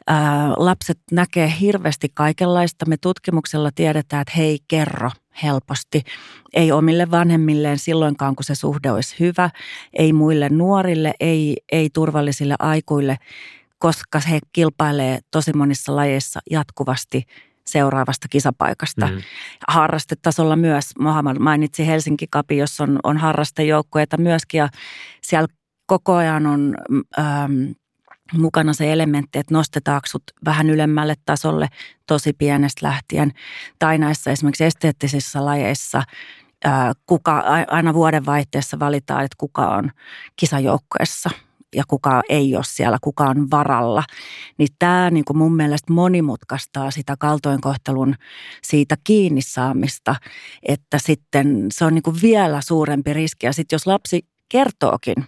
[0.08, 2.86] ää, lapset näkee hirveästi kaikenlaista.
[2.86, 5.12] Me tutkimuksella tiedetään, että hei kerro
[5.44, 6.02] helposti.
[6.54, 9.50] Ei omille vanhemmilleen silloinkaan, kun se suhde olisi hyvä.
[9.94, 13.18] Ei muille nuorille, ei, ei turvallisille aikuille,
[13.80, 17.26] koska he kilpailee tosi monissa lajeissa jatkuvasti
[17.68, 19.08] seuraavasta kisapaikasta.
[19.08, 19.22] Mm.
[19.68, 24.70] Harrastetasolla myös, Mohamed mainitsi Helsinki Kapi, jossa on, on harrastejoukkoja myöskin ja
[25.22, 25.48] siellä
[25.86, 26.76] koko ajan on
[27.20, 27.72] ähm,
[28.34, 31.68] mukana se elementti, että nostetaanko sut vähän ylemmälle tasolle
[32.08, 33.32] tosi pienestä lähtien.
[33.80, 36.04] Tai näissä esimerkiksi esteettisissä lajeissa
[37.06, 39.92] kuka, aina vuodenvaihteessa valitaan, että kuka on
[40.36, 41.30] kisajoukkoessa
[41.76, 44.04] ja kuka ei ole siellä, kuka on varalla.
[44.58, 48.16] Niin tämä niin kuin mun mielestä monimutkaistaa sitä kaltoinkohtelun
[48.64, 50.16] siitä kiinni saamista,
[50.68, 53.46] että sitten se on niin kuin vielä suurempi riski.
[53.46, 55.26] Ja sitten jos lapsi kertookin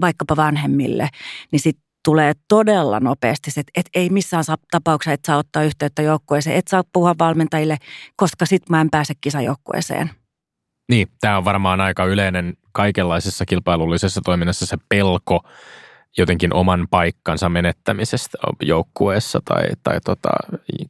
[0.00, 1.08] vaikkapa vanhemmille,
[1.52, 6.56] niin sitten tulee todella nopeasti, että et ei missään tapauksessa et saa ottaa yhteyttä joukkueeseen,
[6.56, 7.76] et saa puhua valmentajille,
[8.16, 10.10] koska sit mä en pääse kisajoukkueeseen.
[10.88, 15.40] Niin, tämä on varmaan aika yleinen kaikenlaisessa kilpailullisessa toiminnassa se pelko
[16.18, 20.28] jotenkin oman paikkansa menettämisestä joukkueessa tai, tai tota,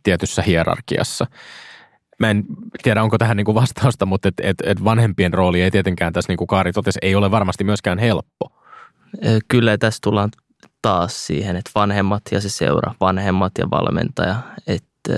[0.02, 1.26] tietyssä hierarkiassa.
[2.18, 2.44] Mä en
[2.82, 6.30] tiedä, onko tähän niin kuin vastausta, mutta et, et, et vanhempien rooli ei tietenkään tässä,
[6.30, 8.52] niin kuin Kaari totesi, ei ole varmasti myöskään helppo.
[9.48, 10.30] Kyllä tässä tullaan
[10.82, 15.12] taas siihen, että vanhemmat ja se seura, vanhemmat ja valmentaja, että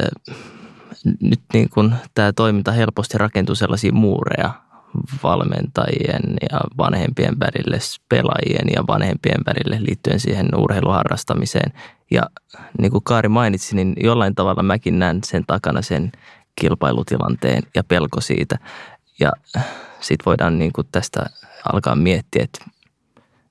[1.20, 4.50] nyt niin kuin tämä toiminta helposti rakentuu sellaisia muureja
[5.22, 7.78] valmentajien ja vanhempien välille,
[8.08, 11.72] pelaajien ja vanhempien välille liittyen siihen urheiluharrastamiseen.
[12.10, 12.22] Ja
[12.78, 16.12] niin kuin Kaari mainitsi, niin jollain tavalla mäkin näen sen takana sen
[16.60, 18.58] kilpailutilanteen ja pelko siitä.
[19.20, 19.32] Ja
[20.00, 21.26] sitten voidaan niin kuin tästä
[21.72, 22.64] alkaa miettiä, että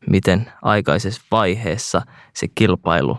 [0.10, 2.02] miten aikaisessa vaiheessa
[2.34, 3.18] se kilpailu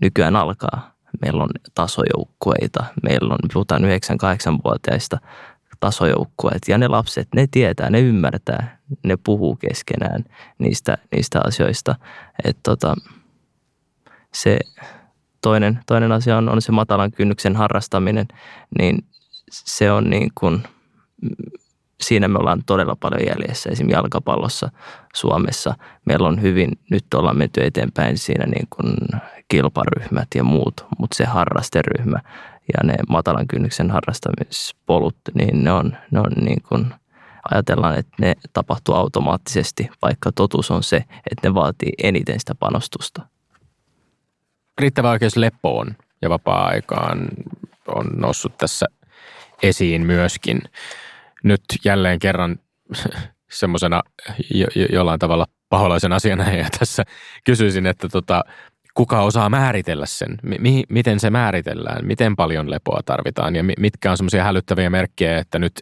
[0.00, 0.92] nykyään alkaa.
[1.22, 5.18] Meillä on tasojoukkueita, meillä on, puhutaan 9-8-vuotiaista
[5.80, 10.24] tasojoukkueet ja ne lapset, ne tietää, ne ymmärtää, ne puhuu keskenään
[10.58, 11.94] niistä, niistä asioista.
[12.44, 12.94] Että tota,
[14.34, 14.58] se
[15.40, 18.28] toinen, toinen asia on, on se matalan kynnyksen harrastaminen,
[18.78, 18.98] niin
[19.50, 20.62] se on niin kuin
[22.00, 23.70] siinä me ollaan todella paljon jäljessä.
[23.70, 24.70] Esimerkiksi jalkapallossa
[25.14, 28.94] Suomessa meillä on hyvin, nyt ollaan menty eteenpäin siinä niin kuin
[29.48, 32.18] kilparyhmät ja muut, mutta se harrasteryhmä
[32.74, 36.94] ja ne matalan kynnyksen harrastamispolut, niin ne on, ne on niin kuin,
[37.50, 40.96] ajatellaan, että ne tapahtuu automaattisesti, vaikka totuus on se,
[41.30, 43.22] että ne vaatii eniten sitä panostusta.
[44.78, 47.28] Riittävä oikeus lepoon ja vapaa-aikaan
[47.88, 48.86] on noussut tässä
[49.62, 50.62] esiin myöskin
[51.44, 52.58] nyt jälleen kerran
[53.50, 54.02] semmoisena
[54.54, 57.04] jo, jo, jollain tavalla paholaisen asiana ja tässä
[57.44, 58.44] kysyisin, että tota,
[58.98, 60.38] kuka osaa määritellä sen?
[60.58, 62.06] Mi- miten se määritellään?
[62.06, 65.72] Miten paljon lepoa tarvitaan ja mitkä on semmoisia hälyttäviä merkkejä, että nyt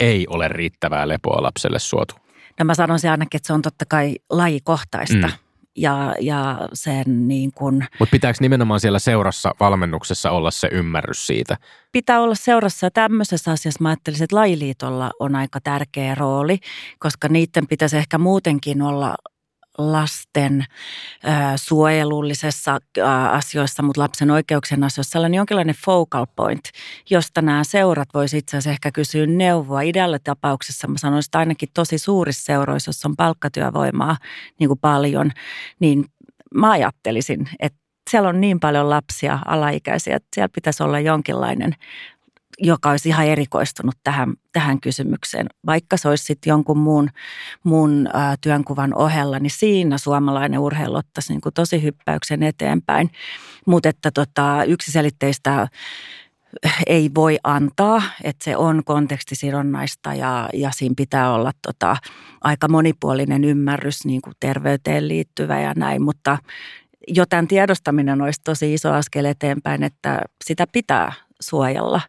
[0.00, 2.14] ei ole riittävää lepoa lapselle suotu?
[2.58, 5.26] No mä sanoisin ainakin, että se on totta kai lajikohtaista.
[5.26, 5.32] Mm
[5.76, 7.86] ja, ja sen niin kuin...
[7.98, 11.56] Mutta pitääkö nimenomaan siellä seurassa valmennuksessa olla se ymmärrys siitä?
[11.92, 16.58] Pitää olla seurassa ja tämmöisessä asiassa mä ajattelisin, että lajiliitolla on aika tärkeä rooli,
[16.98, 19.14] koska niiden pitäisi ehkä muutenkin olla
[19.78, 20.64] lasten
[21.28, 26.64] äh, suojelullisessa äh, asioissa, mutta lapsen oikeuksien asioissa sellainen jonkinlainen focal point,
[27.10, 29.80] josta nämä seurat voisi itse asiassa ehkä kysyä neuvoa.
[29.80, 34.16] Idealle tapauksessa mä sanoisin, että ainakin tosi suurissa seuroissa, jossa on palkkatyövoimaa
[34.58, 35.32] niin kuin paljon,
[35.80, 36.04] niin
[36.54, 37.78] mä ajattelisin, että
[38.10, 41.74] siellä on niin paljon lapsia, alaikäisiä, että siellä pitäisi olla jonkinlainen
[42.62, 45.46] joka olisi ihan erikoistunut tähän, tähän kysymykseen.
[45.66, 47.08] Vaikka se olisi sitten jonkun muun,
[47.64, 53.10] muun ä, työnkuvan ohella, niin siinä suomalainen urheilu ottaisi niin kuin tosi hyppäyksen eteenpäin.
[53.66, 55.68] Mutta että tota, yksiselitteistä
[56.86, 61.96] ei voi antaa, että se on kontekstisidonnaista ja, ja siinä pitää olla tota,
[62.40, 66.38] aika monipuolinen ymmärrys niin kuin terveyteen liittyvä ja näin, mutta
[67.08, 72.00] jo tämän tiedostaminen olisi tosi iso askel eteenpäin, että sitä pitää suojella.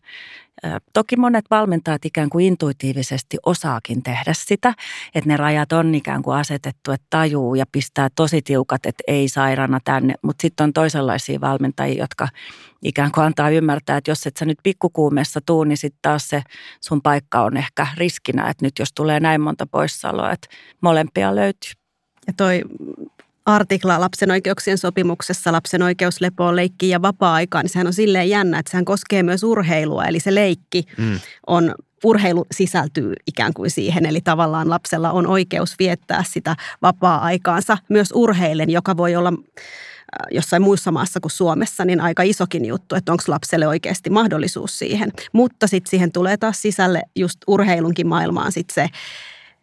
[0.93, 4.73] Toki monet valmentajat ikään kuin intuitiivisesti osaakin tehdä sitä,
[5.15, 9.29] että ne rajat on ikään kuin asetettu, että tajuu ja pistää tosi tiukat, että ei
[9.29, 10.13] sairana tänne.
[10.21, 12.27] Mutta sitten on toisenlaisia valmentajia, jotka
[12.83, 16.41] ikään kuin antaa ymmärtää, että jos et sä nyt pikkukuumessa tuu, niin sitten taas se
[16.81, 20.47] sun paikka on ehkä riskinä, että nyt jos tulee näin monta poissaoloa, että
[20.81, 21.71] molempia löytyy.
[22.27, 22.61] Ja toi
[23.55, 28.59] artikla lapsen oikeuksien sopimuksessa lapsen oikeus lepoon, leikkiin ja vapaa-aikaan, niin sehän on silleen jännä,
[28.59, 30.05] että sehän koskee myös urheilua.
[30.05, 31.19] Eli se leikki mm.
[31.47, 38.09] on, urheilu sisältyy ikään kuin siihen, eli tavallaan lapsella on oikeus viettää sitä vapaa-aikaansa myös
[38.15, 39.67] urheilen, joka voi olla äh,
[40.31, 45.11] jossain muissa maassa kuin Suomessa, niin aika isokin juttu, että onko lapselle oikeasti mahdollisuus siihen.
[45.33, 48.89] Mutta sitten siihen tulee taas sisälle just urheilunkin maailmaan sitten se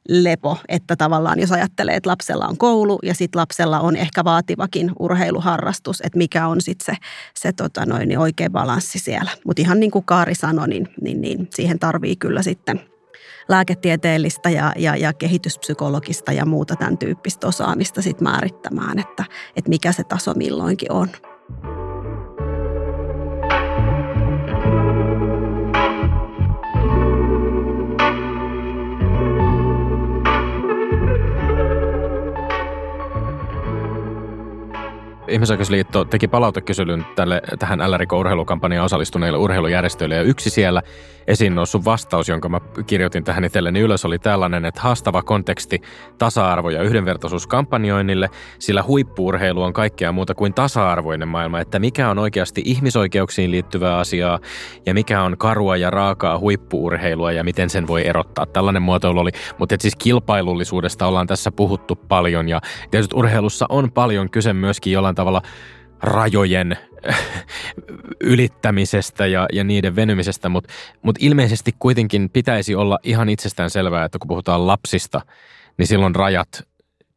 [0.08, 4.92] lepo, että tavallaan jos ajattelee, että lapsella on koulu ja sitten lapsella on ehkä vaativakin
[4.98, 7.00] urheiluharrastus, että mikä on sitten se,
[7.34, 9.30] se tota noin, niin oikea balanssi siellä.
[9.44, 12.80] Mutta ihan niin kuin Kaari sanoi, niin, niin, niin siihen tarvii kyllä sitten
[13.48, 19.24] lääketieteellistä ja, ja, ja kehityspsykologista ja muuta tämän tyyppistä osaamista sitten määrittämään, että,
[19.56, 21.08] että mikä se taso milloinkin on.
[35.28, 40.82] Ihmisoikeusliitto teki palautekyselyn tälle, tähän LRK-urheilukampanjaan osallistuneille urheilujärjestöille ja yksi siellä
[41.28, 45.82] esiin noussut vastaus, jonka mä kirjoitin tähän itselleni ylös, oli tällainen, että haastava konteksti
[46.18, 52.62] tasa-arvo- ja yhdenvertaisuuskampanjoinnille, sillä huippuurheilu on kaikkea muuta kuin tasa-arvoinen maailma, että mikä on oikeasti
[52.64, 54.38] ihmisoikeuksiin liittyvää asiaa
[54.86, 58.46] ja mikä on karua ja raakaa huippuurheilua ja miten sen voi erottaa.
[58.46, 62.60] Tällainen muotoilu oli, mutta siis kilpailullisuudesta ollaan tässä puhuttu paljon ja
[62.90, 65.42] tietysti urheilussa on paljon kyse myöskin jollain tavalla
[66.02, 66.76] rajojen
[68.20, 74.18] ylittämisestä ja, ja niiden venymisestä, mutta mut ilmeisesti kuitenkin pitäisi olla ihan itsestään selvää, että
[74.18, 75.20] kun puhutaan lapsista,
[75.78, 76.62] niin silloin rajat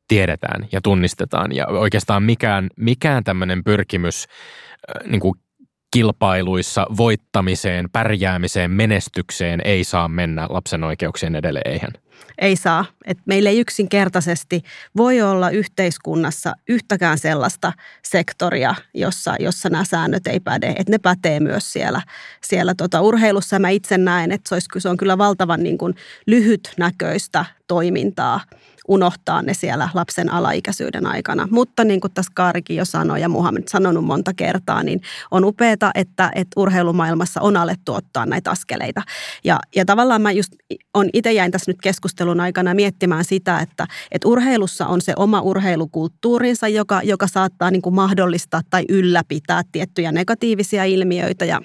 [0.07, 1.55] tiedetään ja tunnistetaan.
[1.55, 5.33] Ja oikeastaan mikään, mikään tämmöinen pyrkimys äh, niin kuin
[5.91, 11.91] kilpailuissa voittamiseen, pärjäämiseen, menestykseen ei saa mennä lapsen oikeuksien edelle, eihän?
[12.37, 12.85] Ei saa.
[13.05, 14.61] Et meillä ei yksinkertaisesti
[14.97, 17.73] voi olla yhteiskunnassa yhtäkään sellaista
[18.03, 20.75] sektoria, jossa, jossa nämä säännöt ei päde.
[20.77, 22.01] Et ne pätee myös siellä,
[22.43, 23.59] siellä tota urheilussa.
[23.59, 25.95] Mä itse näen, että se, olisi, se on kyllä valtavan niin kuin
[26.27, 28.41] lyhytnäköistä toimintaa–
[28.87, 31.47] unohtaa ne siellä lapsen alaikäisyyden aikana.
[31.51, 35.91] Mutta niin kuin tässä Kaarikin jo sanoi ja Muhammed sanonut monta kertaa, niin on upeata,
[35.95, 39.01] että, että urheilumaailmassa on alettu ottaa näitä askeleita.
[39.43, 40.53] Ja, ja tavallaan mä just
[40.93, 45.41] on itse jäin tässä nyt keskustelun aikana miettimään sitä, että, että urheilussa on se oma
[45.41, 51.61] urheilukulttuurinsa, joka, joka saattaa niin kuin mahdollistaa tai ylläpitää tiettyjä negatiivisia ilmiöitä ja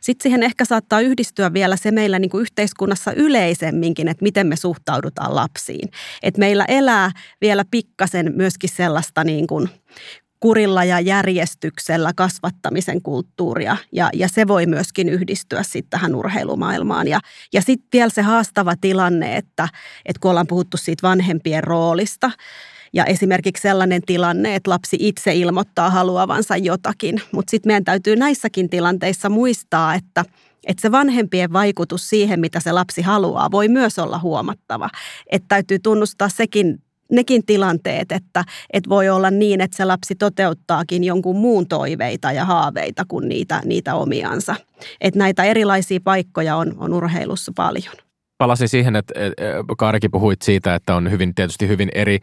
[0.00, 4.56] sitten siihen ehkä saattaa yhdistyä vielä se meillä niin kuin yhteiskunnassa yleisemminkin, että miten me
[4.56, 5.88] suhtaudutaan lapsiin.
[6.22, 9.68] Että meillä elää vielä pikkasen myöskin sellaista niin kuin
[10.40, 17.08] kurilla ja järjestyksellä kasvattamisen kulttuuria ja, ja se voi myöskin yhdistyä sitten tähän urheilumaailmaan.
[17.08, 17.20] Ja,
[17.52, 19.68] ja sitten vielä se haastava tilanne, että,
[20.04, 22.30] että kun ollaan puhuttu siitä vanhempien roolista,
[22.92, 27.20] ja esimerkiksi sellainen tilanne, että lapsi itse ilmoittaa haluavansa jotakin.
[27.32, 30.24] Mutta sitten meidän täytyy näissäkin tilanteissa muistaa, että,
[30.66, 34.90] että se vanhempien vaikutus siihen, mitä se lapsi haluaa, voi myös olla huomattava.
[35.30, 36.78] Että täytyy tunnustaa sekin
[37.12, 42.44] nekin tilanteet, että, että voi olla niin, että se lapsi toteuttaakin jonkun muun toiveita ja
[42.44, 44.54] haaveita kuin niitä, niitä omiansa.
[45.00, 47.94] Että näitä erilaisia paikkoja on, on urheilussa paljon.
[48.38, 49.14] Palasin siihen, että
[49.78, 52.18] Kaarikin puhuit siitä, että on hyvin tietysti hyvin eri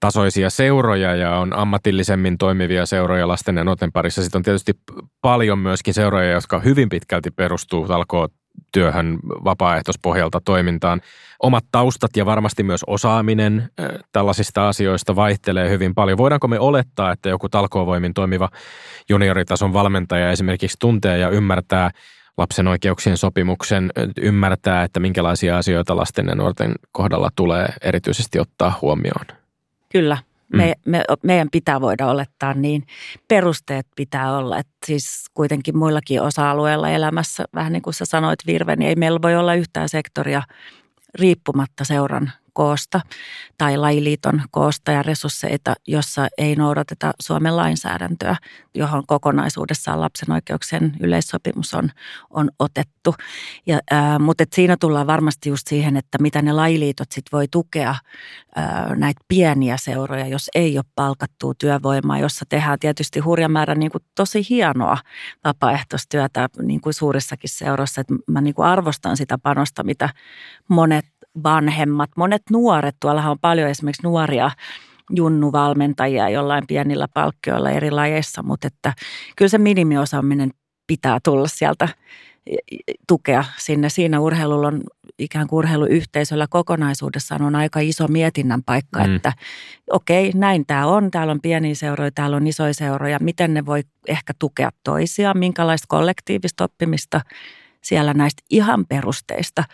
[0.00, 4.22] tasoisia seuroja ja on ammatillisemmin toimivia seuroja lasten ja nuorten parissa.
[4.22, 4.72] Sitten on tietysti
[5.20, 8.32] paljon myöskin seuroja, jotka hyvin pitkälti perustuu talkoot
[8.72, 11.00] työhön vapaaehtoispohjalta toimintaan.
[11.42, 13.70] Omat taustat ja varmasti myös osaaminen
[14.12, 16.18] tällaisista asioista vaihtelee hyvin paljon.
[16.18, 18.48] Voidaanko me olettaa, että joku talkoovoimin toimiva
[19.08, 21.90] junioritason valmentaja esimerkiksi tuntee ja ymmärtää
[22.38, 29.45] lapsen oikeuksien sopimuksen, ymmärtää, että minkälaisia asioita lasten ja nuorten kohdalla tulee erityisesti ottaa huomioon?
[29.88, 30.18] Kyllä,
[30.52, 30.90] me, mm.
[30.90, 32.86] me, meidän pitää voida olettaa niin.
[33.28, 38.76] Perusteet pitää olla, että siis kuitenkin muillakin osa-alueilla elämässä, vähän niin kuin sä sanoit Virve,
[38.76, 40.42] niin ei meillä voi olla yhtään sektoria
[41.14, 43.00] riippumatta seuran koosta
[43.58, 48.36] tai lajiliiton koosta ja resursseita, jossa ei noudateta Suomen lainsäädäntöä,
[48.74, 51.90] johon kokonaisuudessaan lapsen oikeuksien yleissopimus on,
[52.30, 53.14] on otettu.
[53.66, 57.48] Ja, ää, mutta et siinä tullaan varmasti just siihen, että mitä ne lajiliitot sit voi
[57.50, 57.94] tukea
[58.54, 63.90] ää, näitä pieniä seuroja, jos ei ole palkattua työvoimaa, jossa tehdään tietysti hurja määrä niin
[63.90, 64.98] kuin tosi hienoa
[65.44, 68.00] vapaaehtoistyötä niin kuin suurissakin seuroissa.
[68.00, 70.08] Et mä niin kuin arvostan sitä panosta, mitä
[70.68, 74.50] monet vanhemmat, monet nuoret, tuollahan on paljon esimerkiksi nuoria
[75.10, 78.92] junnuvalmentajia jollain pienillä palkkioilla eri lajeissa, mutta että
[79.36, 80.50] kyllä se minimiosaaminen
[80.86, 81.88] pitää tulla sieltä
[83.08, 83.88] tukea sinne.
[83.88, 84.82] Siinä urheilulla on
[85.18, 89.16] ikään kuin urheiluyhteisöllä kokonaisuudessaan on aika iso mietinnän paikka, mm.
[89.16, 89.32] että
[89.90, 91.10] okei, näin tämä on.
[91.10, 93.18] Täällä on pieniä seuroja, täällä on isoja seuroja.
[93.20, 95.38] Miten ne voi ehkä tukea toisiaan?
[95.38, 97.20] Minkälaista kollektiivista oppimista
[97.82, 99.64] siellä näistä ihan perusteista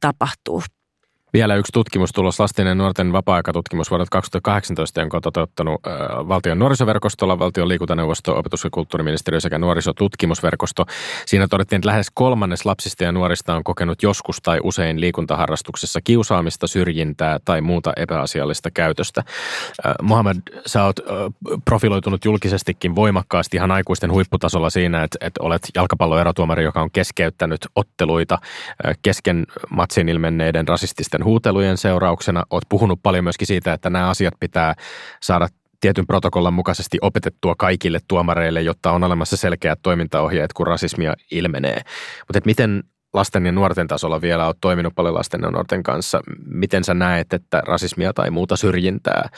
[0.00, 0.62] tapahtuu?
[1.32, 5.80] Vielä yksi tutkimustulos, lasten ja nuorten vapaa-aikatutkimus vuodelta 2018, jonka on toteuttanut
[6.28, 10.86] valtion nuorisoverkostolla, valtion liikuntaneuvosto, opetus- ja kulttuuriministeriö sekä nuorisotutkimusverkosto.
[11.26, 16.66] Siinä todettiin, että lähes kolmannes lapsista ja nuorista on kokenut joskus tai usein liikuntaharrastuksessa kiusaamista,
[16.66, 19.22] syrjintää tai muuta epäasiallista käytöstä.
[20.02, 20.96] Mohamed, sä oot
[21.64, 28.38] profiloitunut julkisestikin voimakkaasti ihan aikuisten huipputasolla siinä, että, että olet jalkapalloerotuomari, joka on keskeyttänyt otteluita
[29.02, 32.44] kesken matsin ilmenneiden rasististen poliittisten huutelujen seurauksena.
[32.50, 34.74] Olet puhunut paljon myöskin siitä, että nämä asiat pitää
[35.22, 35.48] saada
[35.80, 41.80] tietyn protokollan mukaisesti opetettua kaikille tuomareille, jotta on olemassa selkeät toimintaohjeet, kun rasismia ilmenee.
[42.28, 42.82] Mutta miten
[43.14, 46.20] lasten ja nuorten tasolla vielä olet toiminut paljon lasten ja nuorten kanssa.
[46.46, 49.28] Miten sä näet, että rasismia tai muuta syrjintää,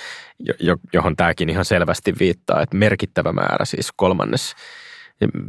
[0.93, 4.55] johon tämäkin ihan selvästi viittaa, että merkittävä määrä, siis kolmannes,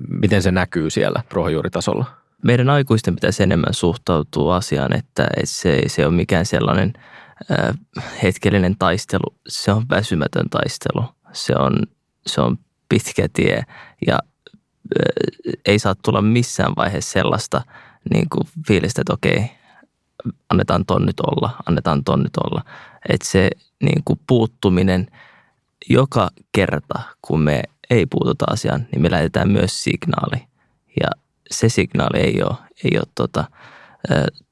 [0.09, 2.24] miten se näkyy siellä ruohonjuuritasolla?
[2.45, 6.93] Meidän aikuisten pitäisi enemmän suhtautua asiaan, että se ei se ole mikään sellainen
[8.23, 9.35] hetkellinen taistelu.
[9.47, 11.03] Se on väsymätön taistelu.
[11.33, 11.79] Se on,
[12.27, 12.57] se on
[12.89, 13.63] pitkä tie
[14.07, 14.19] ja
[15.65, 17.61] ei saa tulla missään vaiheessa sellaista
[18.13, 19.51] niin kuin fiilistä, että okei,
[20.49, 22.61] annetaan ton nyt olla, annetaan ton nyt olla.
[23.09, 23.49] Että se
[23.83, 25.07] niin kuin puuttuminen
[25.89, 30.47] joka kerta, kun me ei puututa asiaan, niin me lähetetään myös signaali.
[31.01, 31.09] Ja
[31.51, 33.45] se signaali ei ole, ei ole tota,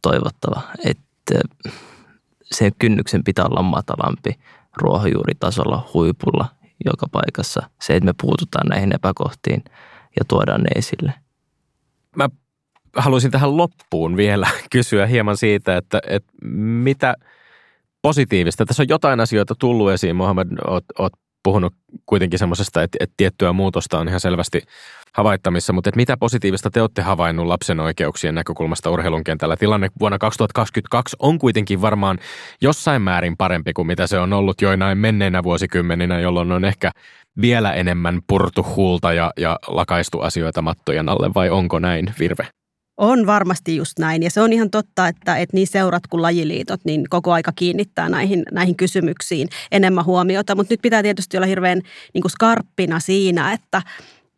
[0.02, 0.62] toivottava.
[0.86, 1.40] Että
[2.52, 4.40] sen kynnyksen pitää olla matalampi
[4.78, 6.46] ruohonjuuritasolla, huipulla,
[6.86, 7.70] joka paikassa.
[7.82, 9.64] Se, että me puututaan näihin epäkohtiin
[10.20, 11.14] ja tuodaan ne esille.
[12.16, 12.30] Mä
[12.96, 16.32] haluaisin tähän loppuun vielä kysyä hieman siitä, että, että
[16.84, 17.16] mitä
[18.02, 18.66] positiivista.
[18.66, 20.16] Tässä on jotain asioita tullut esiin.
[20.16, 21.14] Mohamed, oot, oot
[21.44, 21.74] puhunut
[22.06, 24.62] kuitenkin semmoisesta, että, että tiettyä muutosta on ihan selvästi
[25.14, 29.58] havaittamissa, mutta että mitä positiivista te olette havainnut lapsen oikeuksien näkökulmasta urheilun kentällä?
[29.58, 32.20] Tilanne vuonna 2022 on kuitenkin varmaan
[32.62, 36.92] jossain määrin parempi kuin mitä se on ollut joinain menneinä vuosikymmeninä, jolloin on ehkä
[37.42, 42.48] vielä enemmän purtu huulta ja, ja lakaistu asioita mattojen alle, vai onko näin, Virve?
[42.98, 44.24] On varmasti just näin.
[44.24, 48.10] Ja se on ihan totta, että, että niin seurat kuin lajiliitot niin koko aika kiinnittää
[48.10, 51.82] näihin, näihin kysymyksiin enemmän huomiota, mutta nyt pitää tietysti olla hirveän
[52.14, 53.82] niin kuin skarppina siinä, että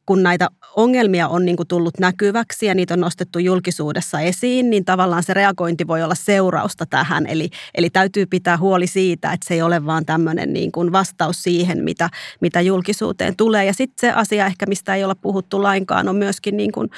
[0.06, 4.86] kun näitä ongelmia on niin kuin tullut näkyväksi ja niitä on nostettu julkisuudessa esiin, niin
[4.86, 7.28] tavallaan se reagointi voi olla seurausta tähän.
[7.28, 11.44] Eli, eli täytyy pitää huoli siitä, että se ei ole vaan tämmöinen niin kuin vastaus
[11.44, 12.10] siihen, mitä,
[12.42, 13.66] mitä julkisuuteen tulee.
[13.66, 16.90] Ja sitten se asia ehkä, mistä ei olla puhuttu lainkaan, on myöskin niin kuin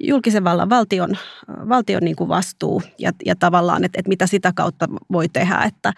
[0.00, 1.18] julkisen vallan valtion,
[1.68, 5.92] valtion niin kuin vastuu ja, ja tavallaan, että, että mitä sitä kautta voi tehdä, että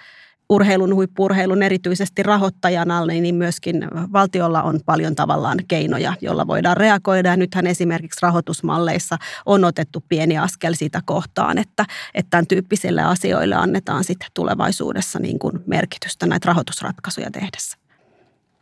[0.53, 7.29] urheilun, huippurheilun erityisesti rahoittajana, niin myöskin valtiolla on paljon tavallaan keinoja, joilla voidaan reagoida.
[7.29, 11.85] Ja nythän esimerkiksi rahoitusmalleissa on otettu pieni askel sitä kohtaan, että,
[12.15, 17.82] että tämän tyyppisille asioille annetaan sitten tulevaisuudessa niin kuin merkitystä näitä rahoitusratkaisuja tehdessä.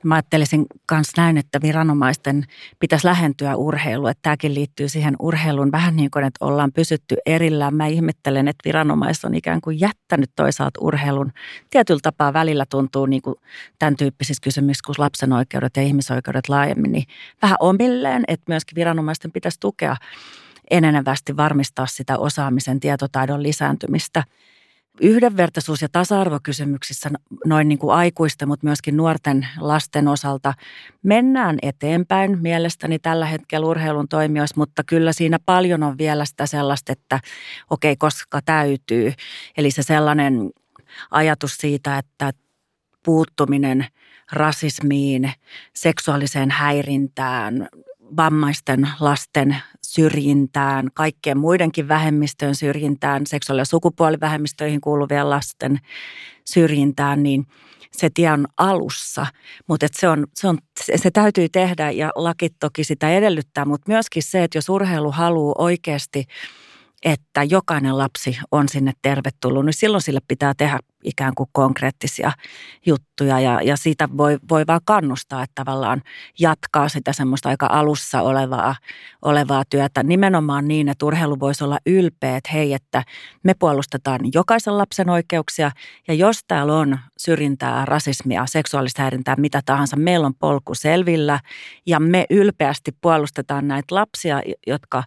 [0.04, 2.44] Mä ajattelisin myös näin, että viranomaisten
[2.78, 4.10] pitäisi lähentyä urheiluun.
[4.10, 7.74] Että tämäkin liittyy siihen urheiluun vähän niin kuin, että ollaan pysytty erillään.
[7.74, 11.32] Mä ihmettelen, että viranomaiset on ikään kuin jättänyt toisaalta urheilun.
[11.70, 13.36] Tietyllä tapaa välillä tuntuu niin kuin
[13.78, 17.04] tämän tyyppisissä kysymyksissä kuin lapsen oikeudet ja ihmisoikeudet laajemmin, niin
[17.42, 19.96] vähän omilleen, että myöskin viranomaisten pitäisi tukea
[20.70, 24.24] enenevästi varmistaa sitä osaamisen tietotaidon lisääntymistä–
[25.00, 27.10] yhdenvertaisuus- ja tasa-arvokysymyksissä
[27.46, 30.54] noin niin kuin aikuisten, mutta myöskin nuorten lasten osalta
[31.02, 36.92] mennään eteenpäin mielestäni tällä hetkellä urheilun toimijoissa, mutta kyllä siinä paljon on vielä sitä sellaista,
[36.92, 37.20] että
[37.70, 39.12] okei, okay, koska täytyy.
[39.56, 40.50] Eli se sellainen
[41.10, 42.32] ajatus siitä, että
[43.04, 43.86] puuttuminen
[44.32, 45.32] rasismiin,
[45.74, 47.68] seksuaaliseen häirintään,
[48.16, 49.56] vammaisten lasten
[49.90, 55.78] syrjintään, kaikkien muidenkin vähemmistöön syrjintään, seksuaali- ja sukupuolivähemmistöihin kuuluvien lasten
[56.44, 57.46] syrjintään, niin
[57.92, 59.26] se tie on alussa.
[59.66, 60.58] Mutta se, on, se, on,
[60.96, 65.54] se, täytyy tehdä ja laki toki sitä edellyttää, mutta myöskin se, että jos urheilu haluaa
[65.58, 66.24] oikeasti–
[67.04, 72.32] että jokainen lapsi on sinne tervetullut, niin silloin sille pitää tehdä ikään kuin konkreettisia
[72.86, 76.02] juttuja ja, ja siitä voi, voi vaan kannustaa, että tavallaan
[76.38, 78.76] jatkaa sitä semmoista aika alussa olevaa,
[79.22, 80.02] olevaa työtä.
[80.02, 83.02] Nimenomaan niin, että urheilu voisi olla ylpeä, että hei, että
[83.42, 85.70] me puolustetaan jokaisen lapsen oikeuksia
[86.08, 91.40] ja jos täällä on syrjintää, rasismia, seksuaalista häirintää, mitä tahansa, meillä on polku selvillä
[91.86, 95.02] ja me ylpeästi puolustetaan näitä lapsia, jotka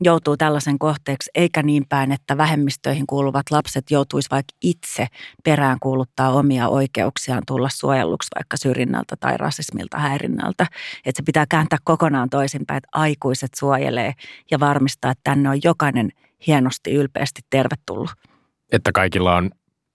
[0.00, 5.06] joutuu tällaisen kohteeksi, eikä niin päin, että vähemmistöihin kuuluvat lapset joutuisi vaikka itse
[5.44, 10.66] perään kuuluttaa omia oikeuksiaan tulla suojelluksi vaikka syrjinnältä tai rasismilta, häirinnältä.
[11.04, 14.12] Että se pitää kääntää kokonaan toisinpäin, että aikuiset suojelee
[14.50, 16.10] ja varmistaa, että tänne on jokainen
[16.46, 18.10] hienosti, ylpeästi tervetullut.
[18.72, 19.50] Että kaikilla on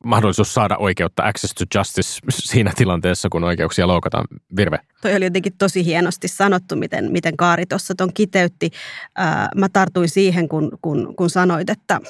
[0.06, 2.20] mahdollisuus saada oikeutta, access to justice
[2.52, 4.26] siinä tilanteessa, kun oikeuksia loukataan.
[4.56, 4.78] Virve.
[5.02, 8.70] Toi oli jotenkin tosi hienosti sanottu, miten, miten Kaari tuossa ton kiteytti.
[9.16, 12.02] Ää, mä tartuin siihen, kun, kun, kun sanoit, että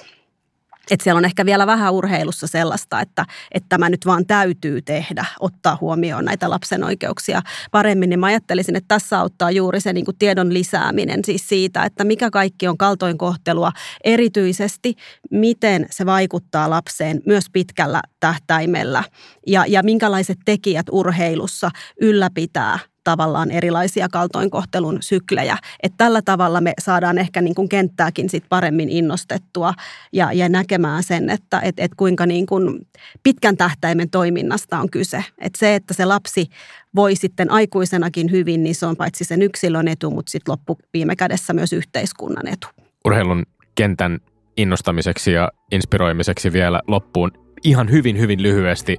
[0.92, 5.26] että siellä on ehkä vielä vähän urheilussa sellaista, että, että tämä nyt vaan täytyy tehdä,
[5.40, 8.10] ottaa huomioon näitä lapsen oikeuksia paremmin.
[8.10, 12.04] Niin mä ajattelisin, että tässä auttaa juuri se niin kuin tiedon lisääminen siis siitä, että
[12.04, 13.72] mikä kaikki on kaltoinkohtelua,
[14.04, 14.96] erityisesti
[15.32, 19.04] miten se vaikuttaa lapseen myös pitkällä tähtäimellä
[19.48, 21.72] ja, ja minkälaiset tekijät urheilussa
[22.02, 25.58] ylläpitää tavallaan erilaisia kaltoinkohtelun syklejä.
[25.84, 29.74] Että tällä tavalla me saadaan ehkä niin kuin kenttääkin sit paremmin innostettua
[30.14, 32.88] ja, ja näkemään sen, että et, et kuinka niin kuin
[33.24, 35.24] pitkän tähtäimen toiminnasta on kyse.
[35.38, 36.50] Että se, että se lapsi
[36.96, 41.16] voi sitten aikuisenakin hyvin, niin se on paitsi sen yksilön etu, mutta sitten loppu viime
[41.16, 42.68] kädessä myös yhteiskunnan etu.
[43.06, 43.46] Urheilun
[43.76, 44.20] kentän
[44.58, 47.32] innostamiseksi ja inspiroimiseksi vielä loppuun
[47.64, 48.98] ihan hyvin, hyvin lyhyesti.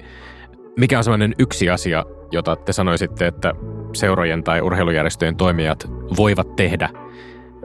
[0.76, 3.54] Mikä on sellainen yksi asia, jota te sanoisitte, että
[3.93, 6.89] seurojen tai urheilujärjestöjen toimijat voivat tehdä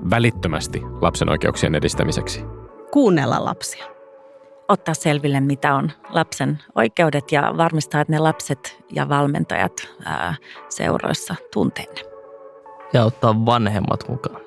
[0.09, 2.43] välittömästi lapsen oikeuksien edistämiseksi?
[2.91, 3.85] Kuunnella lapsia.
[4.69, 9.73] Ottaa selville, mitä on lapsen oikeudet ja varmistaa, että ne lapset ja valmentajat
[10.05, 10.35] ää,
[10.69, 12.11] seuroissa tuntee ne.
[12.93, 14.41] Ja ottaa vanhemmat mukaan.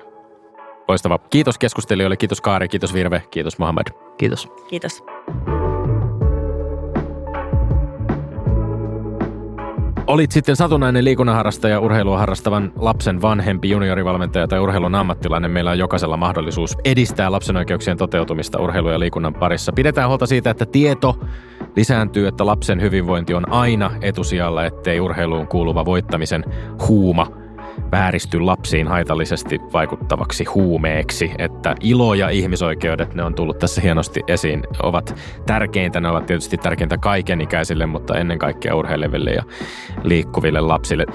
[0.87, 1.17] Loistava.
[1.17, 3.87] Kiitos keskustelijoille, kiitos Kaari, kiitos Virve, kiitos Mohamed.
[4.17, 4.49] Kiitos.
[4.67, 5.03] Kiitos.
[10.07, 15.51] Olit sitten satunnainen liikunnanharrastaja, urheilua harrastavan lapsen vanhempi, juniorivalmentaja tai urheilun ammattilainen.
[15.51, 19.73] Meillä on jokaisella mahdollisuus edistää lapsen oikeuksien toteutumista urheilu- ja liikunnan parissa.
[19.73, 21.19] Pidetään huolta siitä, että tieto
[21.75, 26.45] lisääntyy, että lapsen hyvinvointi on aina etusijalla, ettei urheiluun kuuluva voittamisen
[26.87, 27.27] huuma–
[27.91, 34.63] vääristy lapsiin haitallisesti vaikuttavaksi huumeeksi, että ilo ja ihmisoikeudet, ne on tullut tässä hienosti esiin,
[34.83, 35.15] ovat
[35.45, 39.43] tärkeintä, ne ovat tietysti tärkeintä kaikenikäisille, mutta ennen kaikkea urheileville ja
[40.03, 41.05] liikkuville lapsille.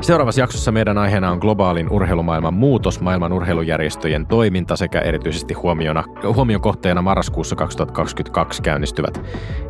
[0.00, 6.04] Seuraavassa jaksossa meidän aiheena on globaalin urheilumaailman muutos, maailman urheilujärjestöjen toiminta sekä erityisesti huomiona,
[6.34, 9.20] huomion kohteena marraskuussa 2022 käynnistyvät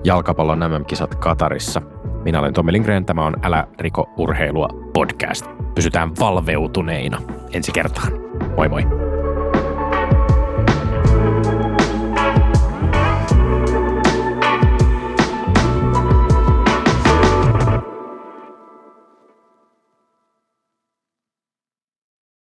[0.05, 1.98] jalkapallon MM-kisat Katarissa.
[2.29, 5.47] Minä olen Tommi Lindgren, tämä on Älä riko urheilua podcast.
[5.75, 7.19] Pysytään valveutuneina
[7.53, 8.13] ensi kertaan.
[8.57, 9.18] Moi moi!